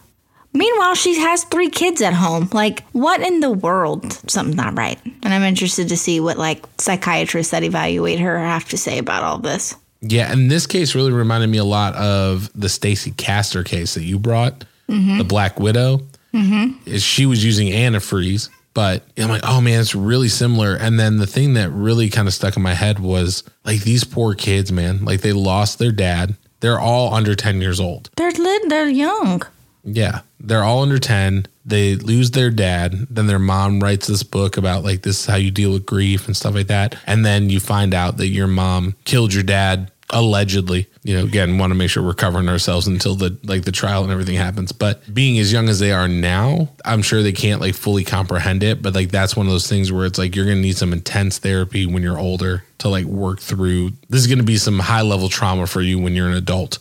Meanwhile, 0.54 0.96
she 0.96 1.18
has 1.20 1.46
three 1.46 1.70
kids 1.70 2.02
at 2.02 2.14
home. 2.14 2.50
Like, 2.52 2.84
what 2.92 3.22
in 3.22 3.40
the 3.40 3.52
world? 3.52 4.12
Something's 4.30 4.58
not 4.58 4.78
right. 4.78 5.00
And 5.24 5.34
I'm 5.34 5.44
interested 5.44 5.88
to 5.90 5.98
see 5.98 6.20
what 6.20 6.38
like 6.38 6.66
psychiatrists 6.78 7.52
that 7.52 7.64
evaluate 7.64 8.20
her 8.20 8.38
have 8.38 8.68
to 8.70 8.78
say 8.78 8.98
about 8.98 9.24
all 9.24 9.38
this. 9.38 9.76
Yeah, 10.02 10.32
and 10.32 10.50
this 10.50 10.68
case 10.68 10.96
really 10.96 11.12
reminded 11.12 11.50
me 11.50 11.60
a 11.60 11.64
lot 11.64 11.94
of 11.96 12.52
the 12.54 12.68
Stacy 12.68 13.12
Castor 13.12 13.64
case 13.64 13.94
that 13.94 14.04
you 14.04 14.20
brought, 14.20 14.66
the 14.88 15.26
Black 15.26 15.60
Widow. 15.60 16.02
Mm-hmm. 16.34 16.98
She 16.98 17.26
was 17.26 17.46
using 17.46 17.68
antifreeze, 17.68 18.50
but 18.74 19.04
I'm 19.18 19.30
like, 19.30 19.44
oh 19.44 19.62
man, 19.62 19.80
it's 19.80 19.96
really 19.96 20.30
similar. 20.30 20.76
And 20.76 21.00
then 21.00 21.18
the 21.18 21.28
thing 21.28 21.54
that 21.56 21.70
really 21.70 22.10
kind 22.10 22.28
of 22.28 22.34
stuck 22.34 22.56
in 22.56 22.64
my 22.64 22.74
head 22.74 23.00
was 23.00 23.44
like 23.66 23.82
these 23.82 24.04
poor 24.04 24.34
kids, 24.34 24.72
man. 24.72 25.04
Like 25.04 25.22
they 25.22 25.34
lost 25.34 25.80
their 25.80 25.92
dad. 25.92 26.36
They're 26.62 26.80
all 26.80 27.14
under 27.14 27.36
10 27.36 27.60
years 27.60 27.80
old. 27.80 28.10
They're 28.16 28.32
lit. 28.32 28.70
They're 28.70 28.88
young. 28.88 29.42
Yeah, 29.84 30.22
they're 30.40 30.64
all 30.64 30.84
under 30.84 31.00
10. 31.00 31.48
They 31.66 31.96
lose 31.96 32.32
their 32.32 32.52
dad. 32.52 33.08
Then 33.10 33.28
their 33.28 33.40
mom 33.40 33.80
writes 33.80 34.08
this 34.08 34.24
book 34.24 34.58
about 34.58 34.84
like 34.84 35.02
this 35.02 35.22
is 35.22 35.26
how 35.26 35.36
you 35.38 35.52
deal 35.52 35.74
with 35.74 35.86
grief 35.86 36.28
and 36.28 36.38
stuff 36.38 36.54
like 36.54 36.68
that. 36.68 36.96
And 37.08 37.26
then 37.26 37.50
you 37.50 37.60
find 37.60 37.94
out 37.94 38.18
that 38.18 38.28
your 38.28 38.48
mom 38.48 38.96
killed 39.06 39.34
your 39.34 39.44
dad 39.44 39.91
allegedly. 40.12 40.88
You 41.04 41.18
know, 41.18 41.24
again, 41.24 41.58
want 41.58 41.72
to 41.72 41.76
make 41.76 41.90
sure 41.90 42.04
we're 42.04 42.14
covering 42.14 42.48
ourselves 42.48 42.88
until 42.88 43.16
the 43.16 43.38
like 43.44 43.64
the 43.64 43.72
trial 43.72 44.04
and 44.04 44.12
everything 44.12 44.36
happens. 44.36 44.72
But 44.72 45.14
being 45.14 45.40
as 45.40 45.52
young 45.52 45.70
as 45.70 45.80
they 45.80 45.92
are 45.92 46.08
now, 46.08 46.70
I'm 46.86 47.02
sure 47.02 47.24
they 47.24 47.32
can't 47.32 47.62
like 47.62 47.76
fully 47.76 48.04
comprehend 48.04 48.64
it, 48.64 48.82
but 48.82 48.94
like 48.94 49.10
that's 49.10 49.36
one 49.36 49.48
of 49.48 49.52
those 49.52 49.68
things 49.68 49.92
where 49.92 50.06
it's 50.06 50.20
like 50.20 50.36
you're 50.36 50.46
going 50.46 50.58
to 50.58 50.62
need 50.62 50.78
some 50.78 50.94
intense 50.94 51.40
therapy 51.40 51.86
when 51.86 52.04
you're 52.04 52.20
older 52.20 52.64
to 52.80 52.90
like 52.90 53.06
work 53.06 53.40
through. 53.40 53.92
This 54.10 54.22
is 54.22 54.28
going 54.28 54.40
to 54.40 54.46
be 54.46 54.58
some 54.58 54.80
high 54.80 55.02
level 55.02 55.30
trauma 55.30 55.68
for 55.68 55.82
you 55.82 56.00
when 56.00 56.14
you're 56.14 56.28
an 56.28 56.36
adult 56.36 56.78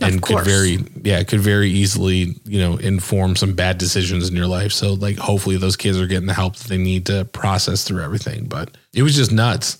and 0.00 0.22
could 0.22 0.44
very 0.44 0.78
yeah 1.02 1.22
could 1.22 1.40
very 1.40 1.70
easily 1.70 2.36
you 2.44 2.58
know 2.58 2.76
inform 2.76 3.36
some 3.36 3.54
bad 3.54 3.78
decisions 3.78 4.28
in 4.28 4.36
your 4.36 4.46
life 4.46 4.72
so 4.72 4.94
like 4.94 5.18
hopefully 5.18 5.56
those 5.56 5.76
kids 5.76 5.98
are 5.98 6.06
getting 6.06 6.26
the 6.26 6.34
help 6.34 6.56
that 6.56 6.68
they 6.68 6.78
need 6.78 7.06
to 7.06 7.24
process 7.26 7.84
through 7.84 8.02
everything 8.02 8.44
but 8.46 8.76
it 8.94 9.02
was 9.02 9.16
just 9.16 9.32
nuts 9.32 9.78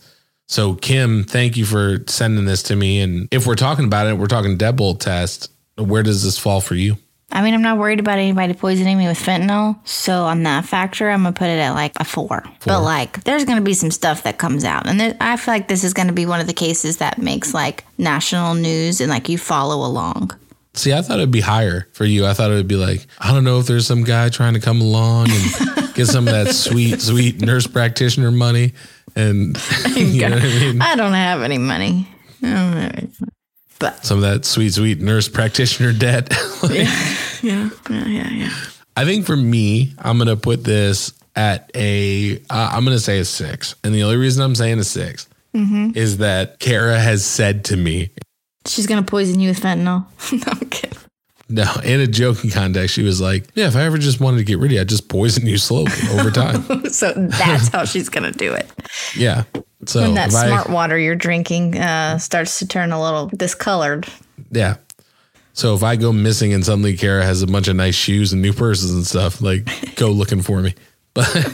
so 0.48 0.74
kim 0.74 1.22
thank 1.24 1.56
you 1.56 1.64
for 1.64 1.98
sending 2.08 2.44
this 2.44 2.64
to 2.64 2.74
me 2.74 3.00
and 3.00 3.28
if 3.30 3.46
we're 3.46 3.54
talking 3.54 3.84
about 3.84 4.06
it 4.06 4.18
we're 4.18 4.26
talking 4.26 4.58
deadbolt 4.58 4.98
test 4.98 5.50
where 5.76 6.02
does 6.02 6.24
this 6.24 6.36
fall 6.38 6.60
for 6.60 6.74
you 6.74 6.96
I 7.30 7.42
mean, 7.42 7.52
I'm 7.52 7.60
not 7.60 7.76
worried 7.76 8.00
about 8.00 8.16
anybody 8.18 8.54
poisoning 8.54 8.96
me 8.96 9.06
with 9.06 9.18
fentanyl. 9.18 9.78
So 9.86 10.24
on 10.24 10.44
that 10.44 10.64
factor, 10.64 11.10
I'm 11.10 11.24
gonna 11.24 11.34
put 11.34 11.48
it 11.48 11.58
at 11.58 11.72
like 11.72 11.92
a 11.96 12.04
four. 12.04 12.42
But 12.64 12.82
like, 12.82 13.22
there's 13.24 13.44
gonna 13.44 13.60
be 13.60 13.74
some 13.74 13.90
stuff 13.90 14.22
that 14.22 14.38
comes 14.38 14.64
out, 14.64 14.86
and 14.86 14.98
there, 14.98 15.14
I 15.20 15.36
feel 15.36 15.52
like 15.52 15.68
this 15.68 15.84
is 15.84 15.92
gonna 15.92 16.14
be 16.14 16.24
one 16.24 16.40
of 16.40 16.46
the 16.46 16.54
cases 16.54 16.96
that 16.96 17.18
makes 17.18 17.52
like 17.52 17.84
national 17.98 18.54
news, 18.54 19.02
and 19.02 19.10
like 19.10 19.28
you 19.28 19.36
follow 19.36 19.86
along. 19.86 20.30
see 20.72 20.94
i 20.94 21.02
thought 21.02 21.18
it'd 21.18 21.30
be 21.30 21.40
higher 21.42 21.86
for 21.92 22.06
you 22.06 22.24
i 22.24 22.32
thought 22.32 22.50
it 22.50 22.54
would 22.54 22.66
be 22.68 22.76
like 22.76 23.06
i 23.18 23.30
don't 23.32 23.44
know 23.44 23.58
if 23.58 23.66
there's 23.66 23.86
some 23.86 24.04
guy 24.04 24.28
trying 24.30 24.54
to 24.54 24.60
come 24.60 24.80
along 24.80 25.28
and 25.30 25.94
get 25.94 26.06
some 26.06 26.26
of 26.26 26.32
that 26.32 26.54
sweet 26.54 27.00
sweet 27.10 27.40
nurse 27.42 27.66
practitioner 27.66 28.30
money 28.30 28.72
and 29.18 29.56
you 29.96 30.28
know 30.28 30.36
i 30.36 30.40
mean 30.40 30.80
I 30.80 30.94
don't 30.96 31.12
have 31.12 31.42
any 31.42 31.58
money. 31.58 32.08
Have. 32.40 33.08
But 33.80 34.04
some 34.04 34.18
of 34.18 34.22
that 34.22 34.44
sweet, 34.44 34.74
sweet 34.74 35.00
nurse 35.00 35.28
practitioner 35.28 35.92
debt. 35.92 36.32
Like, 36.62 36.72
yeah, 37.42 37.70
yeah, 37.88 38.06
yeah, 38.06 38.28
yeah. 38.30 38.50
I 38.96 39.04
think 39.04 39.24
for 39.26 39.36
me, 39.36 39.92
I'm 39.98 40.18
gonna 40.18 40.36
put 40.36 40.64
this 40.64 41.12
at 41.36 41.70
a. 41.76 42.38
Uh, 42.50 42.70
I'm 42.72 42.84
gonna 42.84 42.98
say 42.98 43.20
a 43.20 43.24
six, 43.24 43.76
and 43.84 43.94
the 43.94 44.02
only 44.02 44.16
reason 44.16 44.42
I'm 44.42 44.56
saying 44.56 44.78
a 44.80 44.84
6 44.84 45.28
is 45.94 46.18
that 46.18 46.58
Kara 46.60 46.98
has 46.98 47.24
said 47.24 47.64
to 47.66 47.76
me, 47.76 48.10
She's 48.66 48.86
gonna 48.88 49.02
poison 49.04 49.38
you 49.40 49.50
with 49.50 49.60
fentanyl. 49.60 50.04
no, 50.32 50.52
I'm 50.52 50.68
kidding. 50.68 50.98
no, 51.48 51.64
in 51.84 52.00
a 52.00 52.06
joking 52.08 52.50
context, 52.50 52.94
she 52.94 53.02
was 53.02 53.20
like, 53.20 53.46
"Yeah, 53.54 53.68
if 53.68 53.76
I 53.76 53.82
ever 53.82 53.98
just 53.98 54.20
wanted 54.20 54.38
to 54.38 54.44
get 54.44 54.58
rid 54.58 54.66
of 54.66 54.72
you, 54.72 54.80
I'd 54.80 54.88
just 54.88 55.08
poison 55.08 55.46
you 55.46 55.58
slowly 55.58 55.92
over 56.10 56.30
time." 56.32 56.90
So 56.90 57.12
that's 57.14 57.68
how 57.68 57.84
she's 57.84 58.08
gonna 58.08 58.32
do 58.32 58.52
it. 58.52 58.68
Yeah. 59.16 59.44
So 59.86 60.02
When 60.02 60.14
that 60.14 60.28
if 60.30 60.34
I- 60.34 60.46
smart 60.48 60.70
water 60.70 60.98
you're 60.98 61.14
drinking 61.14 61.78
uh, 61.78 62.18
starts 62.18 62.58
to 62.58 62.66
turn 62.66 62.92
a 62.92 63.00
little 63.02 63.28
discolored. 63.28 64.06
yeah. 64.50 64.76
So 65.54 65.74
if 65.74 65.82
I 65.82 65.96
go 65.96 66.12
missing 66.12 66.52
and 66.52 66.64
suddenly 66.64 66.96
Kara 66.96 67.24
has 67.24 67.42
a 67.42 67.46
bunch 67.48 67.66
of 67.66 67.74
nice 67.74 67.96
shoes 67.96 68.32
and 68.32 68.40
new 68.40 68.52
purses 68.52 68.92
and 68.92 69.04
stuff, 69.04 69.40
like 69.40 69.96
go 69.96 70.10
looking 70.10 70.42
for 70.42 70.60
me. 70.60 70.74
But 71.14 71.48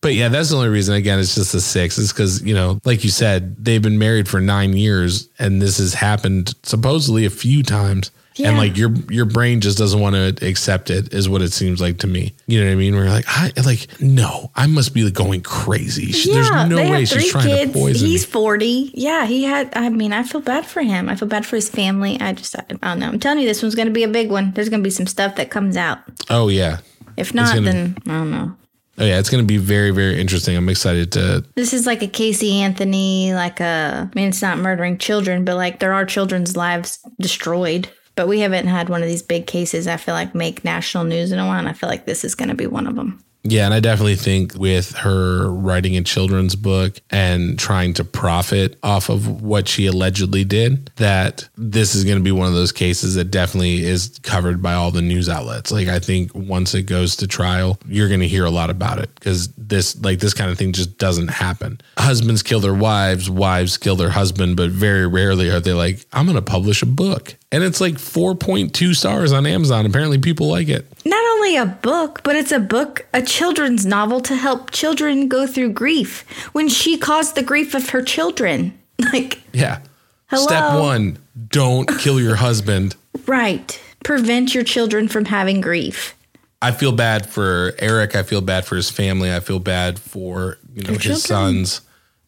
but 0.00 0.14
yeah, 0.14 0.28
that's 0.28 0.50
the 0.50 0.56
only 0.56 0.68
reason. 0.68 0.94
Again, 0.94 1.18
it's 1.18 1.34
just 1.34 1.54
a 1.54 1.60
six. 1.60 1.98
It's 1.98 2.12
because 2.12 2.42
you 2.42 2.54
know, 2.54 2.78
like 2.84 3.04
you 3.04 3.10
said, 3.10 3.56
they've 3.62 3.80
been 3.82 3.98
married 3.98 4.28
for 4.28 4.40
nine 4.40 4.74
years, 4.74 5.28
and 5.38 5.60
this 5.62 5.78
has 5.78 5.94
happened 5.94 6.54
supposedly 6.62 7.24
a 7.26 7.30
few 7.30 7.62
times. 7.62 8.10
And 8.38 8.56
like 8.58 8.76
your 8.76 8.90
your 9.10 9.26
brain 9.26 9.60
just 9.60 9.78
doesn't 9.78 10.00
want 10.00 10.16
to 10.16 10.46
accept 10.46 10.90
it, 10.90 11.14
is 11.14 11.28
what 11.28 11.40
it 11.40 11.52
seems 11.52 11.80
like 11.80 11.98
to 11.98 12.06
me. 12.08 12.34
You 12.46 12.58
know 12.60 12.66
what 12.66 12.72
I 12.72 12.74
mean? 12.74 12.94
Where 12.96 13.04
you're 13.04 13.12
like, 13.12 13.26
I 13.28 13.52
like, 13.64 13.86
no, 14.00 14.50
I 14.56 14.66
must 14.66 14.92
be 14.92 15.04
like 15.04 15.14
going 15.14 15.42
crazy. 15.42 16.10
She- 16.12 16.32
There's 16.32 16.50
no 16.50 16.76
they 16.76 16.90
way 16.90 17.00
have 17.00 17.08
she's 17.08 17.12
three 17.22 17.30
trying 17.30 17.46
kids. 17.46 17.72
to 17.72 17.78
poison 17.78 18.06
He's 18.08 18.26
me. 18.26 18.32
40. 18.32 18.90
Yeah, 18.94 19.26
he 19.26 19.44
had, 19.44 19.72
I 19.76 19.88
mean, 19.88 20.12
I 20.12 20.24
feel 20.24 20.40
bad 20.40 20.66
for 20.66 20.82
him. 20.82 21.08
I 21.08 21.14
feel 21.14 21.28
bad 21.28 21.46
for 21.46 21.54
his 21.56 21.68
family. 21.68 22.20
I 22.20 22.32
just, 22.32 22.56
I 22.58 22.62
don't 22.82 22.98
know. 22.98 23.06
I'm 23.08 23.20
telling 23.20 23.38
you, 23.38 23.46
this 23.46 23.62
one's 23.62 23.74
going 23.76 23.86
to 23.88 23.92
be 23.94 24.02
a 24.02 24.08
big 24.08 24.30
one. 24.30 24.50
There's 24.52 24.68
going 24.68 24.80
to 24.80 24.84
be 24.84 24.90
some 24.90 25.06
stuff 25.06 25.36
that 25.36 25.50
comes 25.50 25.76
out. 25.76 25.98
Oh 26.28 26.48
yeah, 26.48 26.78
If 27.16 27.34
not, 27.34 27.54
gonna- 27.54 27.70
then 27.70 27.96
I 28.06 28.10
don't 28.10 28.30
know. 28.32 28.56
oh 28.98 29.04
yeah. 29.04 29.18
It's 29.20 29.30
going 29.30 29.44
to 29.44 29.46
be 29.48 29.58
very 29.58 29.90
very 29.92 30.20
interesting. 30.20 30.56
I'm 30.56 30.68
excited 30.68 31.12
to 31.12 31.44
This 31.54 31.72
is 31.72 31.86
like 31.86 32.02
a 32.02 32.08
Casey 32.08 32.60
Anthony, 32.62 33.32
like 33.32 33.60
a, 33.60 34.10
I 34.12 34.18
mean, 34.18 34.28
it's 34.28 34.42
not 34.42 34.58
murdering 34.58 34.98
children, 34.98 35.44
but 35.44 35.54
like 35.54 35.78
there 35.78 35.92
are 35.92 36.04
children's 36.04 36.56
lives 36.56 36.98
destroyed. 37.20 37.88
But 38.16 38.28
we 38.28 38.40
haven't 38.40 38.68
had 38.68 38.88
one 38.88 39.02
of 39.02 39.08
these 39.08 39.22
big 39.22 39.46
cases, 39.46 39.88
I 39.88 39.96
feel 39.96 40.14
like, 40.14 40.34
make 40.34 40.64
national 40.64 41.04
news 41.04 41.32
in 41.32 41.38
a 41.38 41.46
while. 41.46 41.58
And 41.58 41.68
I 41.68 41.72
feel 41.72 41.88
like 41.88 42.04
this 42.04 42.24
is 42.24 42.34
going 42.34 42.50
to 42.50 42.54
be 42.54 42.66
one 42.66 42.86
of 42.86 42.94
them. 42.94 43.23
Yeah, 43.46 43.66
and 43.66 43.74
I 43.74 43.80
definitely 43.80 44.16
think 44.16 44.54
with 44.54 44.92
her 44.92 45.50
writing 45.50 45.98
a 45.98 46.02
children's 46.02 46.56
book 46.56 46.98
and 47.10 47.58
trying 47.58 47.92
to 47.94 48.04
profit 48.04 48.78
off 48.82 49.10
of 49.10 49.42
what 49.42 49.68
she 49.68 49.84
allegedly 49.84 50.44
did, 50.44 50.90
that 50.96 51.46
this 51.56 51.94
is 51.94 52.04
going 52.04 52.16
to 52.16 52.24
be 52.24 52.32
one 52.32 52.48
of 52.48 52.54
those 52.54 52.72
cases 52.72 53.16
that 53.16 53.26
definitely 53.26 53.84
is 53.84 54.18
covered 54.22 54.62
by 54.62 54.72
all 54.72 54.90
the 54.90 55.02
news 55.02 55.28
outlets. 55.28 55.70
Like 55.70 55.88
I 55.88 55.98
think 55.98 56.34
once 56.34 56.74
it 56.74 56.84
goes 56.84 57.16
to 57.16 57.26
trial, 57.26 57.78
you're 57.86 58.08
going 58.08 58.20
to 58.20 58.28
hear 58.28 58.46
a 58.46 58.50
lot 58.50 58.70
about 58.70 58.98
it 58.98 59.14
because 59.14 59.48
this 59.58 60.00
like 60.02 60.20
this 60.20 60.32
kind 60.32 60.50
of 60.50 60.56
thing 60.56 60.72
just 60.72 60.96
doesn't 60.96 61.28
happen. 61.28 61.82
Husbands 61.98 62.42
kill 62.42 62.60
their 62.60 62.74
wives, 62.74 63.28
wives 63.28 63.76
kill 63.76 63.96
their 63.96 64.10
husband, 64.10 64.56
but 64.56 64.70
very 64.70 65.06
rarely 65.06 65.50
are 65.50 65.60
they 65.60 65.74
like, 65.74 66.06
I'm 66.14 66.24
going 66.24 66.36
to 66.36 66.42
publish 66.42 66.80
a 66.80 66.86
book. 66.86 67.36
And 67.52 67.62
it's 67.62 67.80
like 67.80 67.94
4.2 67.94 68.96
stars 68.96 69.32
on 69.32 69.46
Amazon. 69.46 69.86
Apparently 69.86 70.18
people 70.18 70.48
like 70.48 70.68
it. 70.68 70.86
Not 71.04 71.23
a 71.52 71.66
book, 71.66 72.22
but 72.24 72.34
it's 72.36 72.50
a 72.52 72.58
book, 72.58 73.06
a 73.12 73.20
children's 73.22 73.84
novel 73.84 74.20
to 74.22 74.34
help 74.34 74.70
children 74.70 75.28
go 75.28 75.46
through 75.46 75.70
grief 75.72 76.24
when 76.52 76.68
she 76.68 76.96
caused 76.98 77.34
the 77.34 77.42
grief 77.42 77.74
of 77.74 77.90
her 77.90 78.02
children. 78.02 78.76
Like, 79.12 79.42
Yeah. 79.52 79.80
Hello? 80.28 80.46
Step 80.46 80.80
one, 80.80 81.18
don't 81.48 81.86
kill 81.98 82.20
your 82.20 82.36
husband. 82.36 82.94
right. 83.26 83.80
Prevent 84.04 84.54
your 84.54 84.64
children 84.64 85.08
from 85.08 85.24
having 85.26 85.60
grief. 85.60 86.14
I 86.62 86.70
feel 86.72 86.92
bad 86.92 87.26
for 87.28 87.72
Eric. 87.78 88.14
I 88.16 88.22
feel 88.22 88.40
bad 88.40 88.64
for 88.64 88.76
his 88.76 88.90
family. 88.90 89.32
I 89.34 89.40
feel 89.40 89.58
bad 89.58 89.98
for, 89.98 90.58
you 90.74 90.82
know, 90.82 90.90
Your 90.92 91.00
his 91.00 91.22
children. 91.24 91.64
sons. 91.66 91.80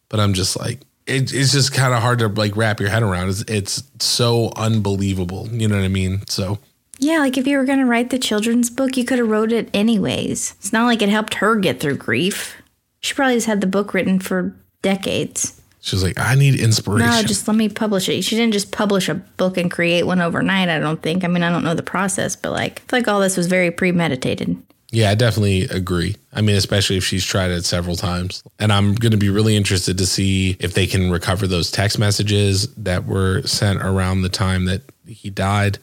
But 0.09 0.19
I'm 0.19 0.33
just 0.33 0.57
like, 0.59 0.79
it, 1.05 1.33
it's 1.33 1.51
just 1.53 1.73
kind 1.73 1.93
of 1.93 2.01
hard 2.01 2.19
to 2.19 2.27
like 2.27 2.55
wrap 2.57 2.79
your 2.79 2.89
head 2.89 3.01
around. 3.03 3.29
It's, 3.29 3.41
it's 3.47 3.83
so 3.99 4.51
unbelievable. 4.55 5.47
You 5.51 5.67
know 5.67 5.75
what 5.77 5.85
I 5.85 5.89
mean? 5.89 6.21
So 6.27 6.59
Yeah, 6.99 7.19
like 7.19 7.37
if 7.37 7.45
you 7.47 7.57
were 7.57 7.65
going 7.65 7.79
to 7.79 7.85
write 7.85 8.09
the 8.09 8.19
children's 8.19 8.69
book, 8.69 8.97
you 8.97 9.05
could 9.05 9.19
have 9.19 9.29
wrote 9.29 9.51
it 9.51 9.69
anyways. 9.73 10.55
It's 10.57 10.73
not 10.73 10.85
like 10.85 11.01
it 11.01 11.09
helped 11.09 11.35
her 11.35 11.55
get 11.55 11.79
through 11.79 11.97
grief. 11.97 12.55
She 12.99 13.13
probably 13.13 13.35
has 13.35 13.45
had 13.45 13.61
the 13.61 13.67
book 13.67 13.93
written 13.93 14.19
for 14.19 14.55
decades. 14.81 15.61
she 15.81 15.95
was 15.95 16.03
like, 16.03 16.19
I 16.19 16.35
need 16.35 16.59
inspiration. 16.59 17.07
No, 17.07 17.21
just 17.21 17.47
let 17.47 17.55
me 17.55 17.69
publish 17.69 18.09
it. 18.09 18.23
She 18.23 18.35
didn't 18.35 18.53
just 18.53 18.71
publish 18.71 19.09
a 19.09 19.15
book 19.15 19.57
and 19.57 19.69
create 19.69 20.03
one 20.03 20.21
overnight, 20.21 20.69
I 20.69 20.79
don't 20.79 21.01
think. 21.01 21.23
I 21.23 21.27
mean, 21.27 21.43
I 21.43 21.49
don't 21.51 21.63
know 21.63 21.75
the 21.75 21.83
process, 21.83 22.35
but 22.35 22.51
like, 22.51 22.79
I 22.79 22.83
feel 22.89 22.99
like 22.99 23.07
all 23.07 23.19
this 23.19 23.37
was 23.37 23.47
very 23.47 23.69
premeditated. 23.69 24.57
Yeah, 24.91 25.09
I 25.11 25.15
definitely 25.15 25.63
agree. 25.63 26.15
I 26.31 26.41
mean, 26.41 26.55
especially 26.55 26.95
if 26.95 27.03
she's 27.03 27.25
tried 27.25 27.51
it 27.51 27.65
several 27.65 27.97
times. 27.97 28.41
And 28.57 28.71
I'm 28.71 28.95
going 28.95 29.11
to 29.11 29.17
be 29.17 29.29
really 29.29 29.55
interested 29.55 29.97
to 29.97 30.05
see 30.05 30.55
if 30.59 30.73
they 30.73 30.87
can 30.87 31.11
recover 31.11 31.45
those 31.45 31.71
text 31.71 31.99
messages 31.99 32.73
that 32.75 33.05
were 33.05 33.41
sent 33.43 33.81
around 33.81 34.21
the 34.21 34.29
time 34.29 34.65
that 34.65 34.83
he 35.05 35.29
died. 35.29 35.77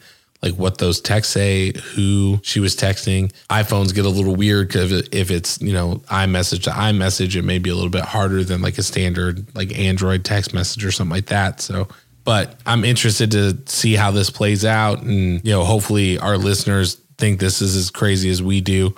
Like 0.45 0.55
what 0.55 0.77
those 0.77 1.01
texts 1.01 1.33
say, 1.33 1.73
who 1.95 2.39
she 2.43 2.59
was 2.59 2.75
texting. 2.75 3.33
iPhones 3.49 3.93
get 3.93 4.05
a 4.05 4.09
little 4.09 4.35
weird 4.35 4.67
because 4.67 4.91
if 5.11 5.31
it's, 5.31 5.59
you 5.61 5.73
know, 5.73 5.95
iMessage 6.09 6.63
to 6.63 6.69
iMessage, 6.69 7.35
it 7.35 7.41
may 7.41 7.57
be 7.57 7.71
a 7.71 7.75
little 7.75 7.89
bit 7.89 8.05
harder 8.05 8.43
than 8.43 8.61
like 8.61 8.77
a 8.77 8.83
standard 8.83 9.53
like 9.55 9.77
Android 9.77 10.23
text 10.23 10.53
message 10.53 10.85
or 10.85 10.91
something 10.91 11.13
like 11.13 11.25
that. 11.25 11.59
So, 11.59 11.87
but 12.23 12.59
I'm 12.65 12.85
interested 12.85 13.31
to 13.31 13.57
see 13.65 13.95
how 13.95 14.11
this 14.11 14.29
plays 14.29 14.63
out. 14.63 15.01
And, 15.01 15.43
you 15.43 15.51
know, 15.51 15.63
hopefully 15.63 16.19
our 16.19 16.37
listeners 16.37 16.95
think 17.17 17.39
this 17.39 17.61
is 17.61 17.75
as 17.75 17.89
crazy 17.89 18.29
as 18.29 18.41
we 18.41 18.61
do 18.61 18.95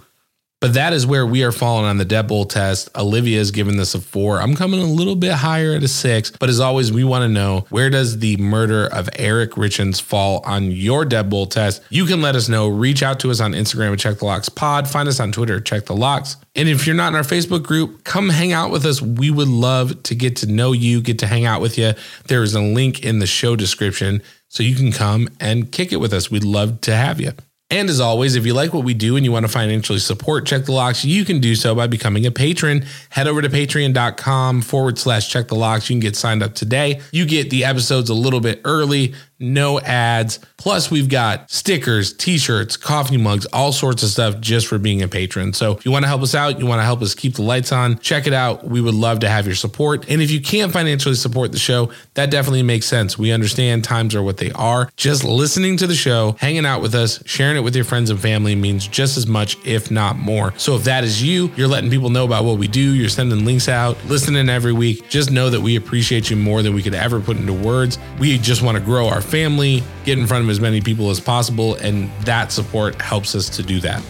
But 0.59 0.73
that 0.73 0.91
is 0.91 1.05
where 1.05 1.25
we 1.25 1.43
are 1.43 1.51
falling 1.51 1.85
on 1.85 1.97
the 1.97 2.05
deadbolt 2.05 2.49
test. 2.49 2.89
Olivia 2.97 3.39
is 3.39 3.51
giving 3.51 3.77
this 3.77 3.93
a 3.93 4.01
four. 4.01 4.41
I'm 4.41 4.55
coming 4.55 4.79
a 4.79 4.85
little 4.85 5.15
bit 5.15 5.33
higher 5.33 5.73
at 5.73 5.83
a 5.83 5.87
six. 5.87 6.31
But 6.31 6.49
as 6.49 6.59
always, 6.59 6.91
we 6.91 7.03
want 7.03 7.21
to 7.21 7.29
know 7.29 7.67
where 7.69 7.91
does 7.91 8.17
the 8.17 8.37
murder 8.37 8.87
of 8.87 9.07
Eric 9.17 9.51
Richins 9.51 10.01
fall 10.01 10.41
on 10.45 10.71
your 10.71 11.05
deadbolt 11.05 11.51
test? 11.51 11.83
You 11.91 12.07
can 12.07 12.23
let 12.23 12.35
us 12.35 12.49
know. 12.49 12.67
Reach 12.67 13.03
out 13.03 13.19
to 13.19 13.29
us 13.29 13.39
on 13.39 13.51
Instagram 13.51 13.93
at 13.93 13.99
Check 13.99 14.17
the 14.17 14.25
Locks 14.25 14.49
Pod. 14.49 14.89
Find 14.89 15.07
us 15.07 15.19
on 15.19 15.31
Twitter, 15.31 15.59
Check 15.59 15.85
the 15.85 15.95
Locks. 15.95 16.37
And 16.55 16.67
if 16.67 16.87
you're 16.87 16.95
not 16.95 17.09
in 17.09 17.15
our 17.15 17.21
Facebook 17.21 17.61
group, 17.61 18.03
come 18.03 18.29
hang 18.29 18.51
out 18.51 18.71
with 18.71 18.83
us. 18.83 18.99
We 18.99 19.29
would 19.29 19.47
love 19.47 20.01
to 20.03 20.15
get 20.15 20.37
to 20.37 20.47
know 20.47 20.71
you, 20.71 21.01
get 21.01 21.19
to 21.19 21.27
hang 21.27 21.45
out 21.45 21.61
with 21.61 21.77
you. 21.77 21.93
There 22.29 22.41
is 22.41 22.55
a 22.55 22.61
link 22.61 23.05
in 23.05 23.19
the 23.19 23.27
show 23.27 23.55
description 23.55 24.23
so 24.49 24.63
you 24.63 24.75
can 24.75 24.91
come 24.91 25.29
and 25.39 25.71
kick 25.71 25.93
it 25.93 25.97
with 25.97 26.13
us. 26.13 26.31
We'd 26.31 26.43
love 26.43 26.81
to 26.81 26.95
have 26.95 27.21
you. 27.21 27.33
And 27.69 27.89
as 27.89 27.99
always, 27.99 28.35
if 28.35 28.45
you 28.45 28.53
like 28.53 28.73
what 28.73 28.85
we 28.85 28.93
do 28.93 29.17
and 29.17 29.25
you 29.25 29.31
want 29.33 29.45
to 29.45 29.51
financially 29.51 29.99
support 29.99 30.45
Check 30.45 30.63
the 30.65 30.71
Locks, 30.71 31.03
you 31.03 31.25
can 31.25 31.41
do 31.41 31.53
so 31.53 31.75
by 31.75 31.87
becoming 31.87 32.25
a 32.25 32.31
patron. 32.31 32.85
Head 33.09 33.27
over 33.27 33.41
to 33.41 33.49
patreon.com 33.49 34.61
forward 34.61 34.97
slash 34.97 35.29
check 35.29 35.49
the 35.49 35.55
locks. 35.55 35.89
You 35.89 35.95
can 35.95 35.99
get 35.99 36.15
signed 36.15 36.41
up 36.41 36.55
today. 36.55 37.01
You 37.11 37.25
get 37.25 37.49
the 37.49 37.65
episodes 37.65 38.09
a 38.09 38.13
little 38.13 38.39
bit 38.39 38.61
early 38.63 39.15
no 39.39 39.79
ads. 39.79 40.39
Plus, 40.57 40.89
we've 40.89 41.09
got 41.09 41.49
stickers, 41.51 42.13
t 42.13 42.37
shirts, 42.37 42.75
coffee 42.77 43.17
mugs, 43.17 43.45
all 43.47 43.71
sorts 43.71 44.03
of 44.03 44.09
stuff 44.09 44.39
just 44.39 44.67
for 44.67 44.77
being 44.77 45.01
a 45.03 45.07
patron. 45.07 45.53
So, 45.53 45.73
if 45.73 45.85
you 45.85 45.91
want 45.91 46.03
to 46.03 46.07
help 46.07 46.21
us 46.23 46.33
out, 46.33 46.59
you 46.59 46.65
want 46.65 46.79
to 46.79 46.83
help 46.83 47.01
us 47.01 47.13
keep 47.13 47.35
the 47.35 47.43
lights 47.43 47.71
on, 47.71 47.99
check 47.99 48.27
it 48.27 48.33
out. 48.33 48.63
We 48.65 48.81
would 48.81 48.95
love 48.95 49.19
to 49.19 49.29
have 49.29 49.45
your 49.45 49.55
support. 49.55 50.09
And 50.09 50.21
if 50.21 50.31
you 50.31 50.41
can't 50.41 50.71
financially 50.71 51.15
support 51.15 51.51
the 51.51 51.59
show, 51.59 51.91
that 52.15 52.31
definitely 52.31 52.63
makes 52.63 52.87
sense. 52.87 53.17
We 53.17 53.31
understand 53.31 53.83
times 53.83 54.15
are 54.15 54.23
what 54.23 54.37
they 54.37 54.51
are. 54.51 54.89
Just 54.97 55.23
listening 55.23 55.77
to 55.77 55.87
the 55.87 55.95
show, 55.95 56.35
hanging 56.39 56.65
out 56.65 56.81
with 56.81 56.95
us, 56.95 57.21
sharing 57.25 57.57
it 57.57 57.61
with 57.61 57.75
your 57.75 57.85
friends 57.85 58.09
and 58.09 58.19
family 58.19 58.55
means 58.55 58.87
just 58.87 59.17
as 59.17 59.27
much, 59.27 59.57
if 59.65 59.91
not 59.91 60.17
more. 60.17 60.53
So, 60.57 60.75
if 60.75 60.83
that 60.85 61.03
is 61.03 61.21
you, 61.21 61.51
you're 61.55 61.67
letting 61.67 61.91
people 61.91 62.09
know 62.09 62.25
about 62.25 62.45
what 62.45 62.57
we 62.57 62.67
do, 62.67 62.95
you're 62.95 63.09
sending 63.09 63.45
links 63.45 63.69
out, 63.69 64.03
listening 64.05 64.49
every 64.49 64.73
week, 64.73 65.09
just 65.09 65.31
know 65.31 65.49
that 65.49 65.61
we 65.61 65.75
appreciate 65.75 66.29
you 66.29 66.35
more 66.35 66.61
than 66.61 66.73
we 66.73 66.81
could 66.81 66.95
ever 66.95 67.19
put 67.19 67.37
into 67.37 67.53
words. 67.53 67.99
We 68.19 68.37
just 68.37 68.61
want 68.61 68.77
to 68.77 68.83
grow 68.83 69.07
our 69.07 69.21
family, 69.27 69.83
get 70.05 70.17
in 70.17 70.25
front 70.27 70.43
of 70.43 70.49
as 70.49 70.59
many 70.59 70.81
people 70.81 71.09
as 71.09 71.19
possible, 71.19 71.75
and 71.75 72.09
that 72.21 72.51
support 72.51 73.01
helps 73.01 73.35
us 73.35 73.49
to 73.57 73.63
do 73.63 73.79
that. 73.81 74.03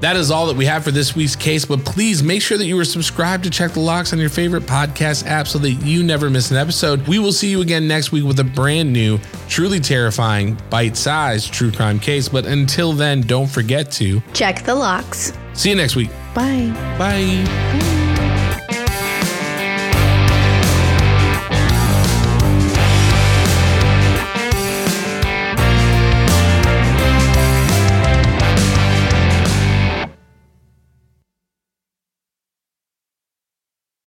That 0.00 0.16
is 0.16 0.30
all 0.30 0.46
that 0.48 0.56
we 0.56 0.66
have 0.66 0.84
for 0.84 0.90
this 0.90 1.16
week's 1.16 1.34
case, 1.34 1.64
but 1.64 1.82
please 1.84 2.22
make 2.22 2.42
sure 2.42 2.58
that 2.58 2.66
you 2.66 2.78
are 2.78 2.84
subscribed 2.84 3.44
to 3.44 3.50
Check 3.50 3.72
the 3.72 3.80
Locks 3.80 4.12
on 4.12 4.18
your 4.18 4.28
favorite 4.28 4.64
podcast 4.64 5.26
app 5.26 5.48
so 5.48 5.58
that 5.60 5.70
you 5.70 6.02
never 6.02 6.28
miss 6.28 6.50
an 6.50 6.58
episode. 6.58 7.06
We 7.06 7.18
will 7.18 7.32
see 7.32 7.48
you 7.48 7.62
again 7.62 7.88
next 7.88 8.12
week 8.12 8.24
with 8.24 8.38
a 8.38 8.44
brand 8.44 8.92
new, 8.92 9.18
truly 9.48 9.80
terrifying, 9.80 10.58
bite 10.68 10.96
sized 10.96 11.54
true 11.54 11.72
crime 11.72 11.98
case. 11.98 12.28
But 12.28 12.44
until 12.44 12.92
then, 12.92 13.22
don't 13.22 13.48
forget 13.48 13.90
to 13.92 14.20
check 14.34 14.64
the 14.64 14.74
locks. 14.74 15.32
See 15.54 15.70
you 15.70 15.76
next 15.76 15.96
week. 15.96 16.10
Bye. 16.34 16.70
Bye. 16.98 17.44
Bye. 17.46 17.93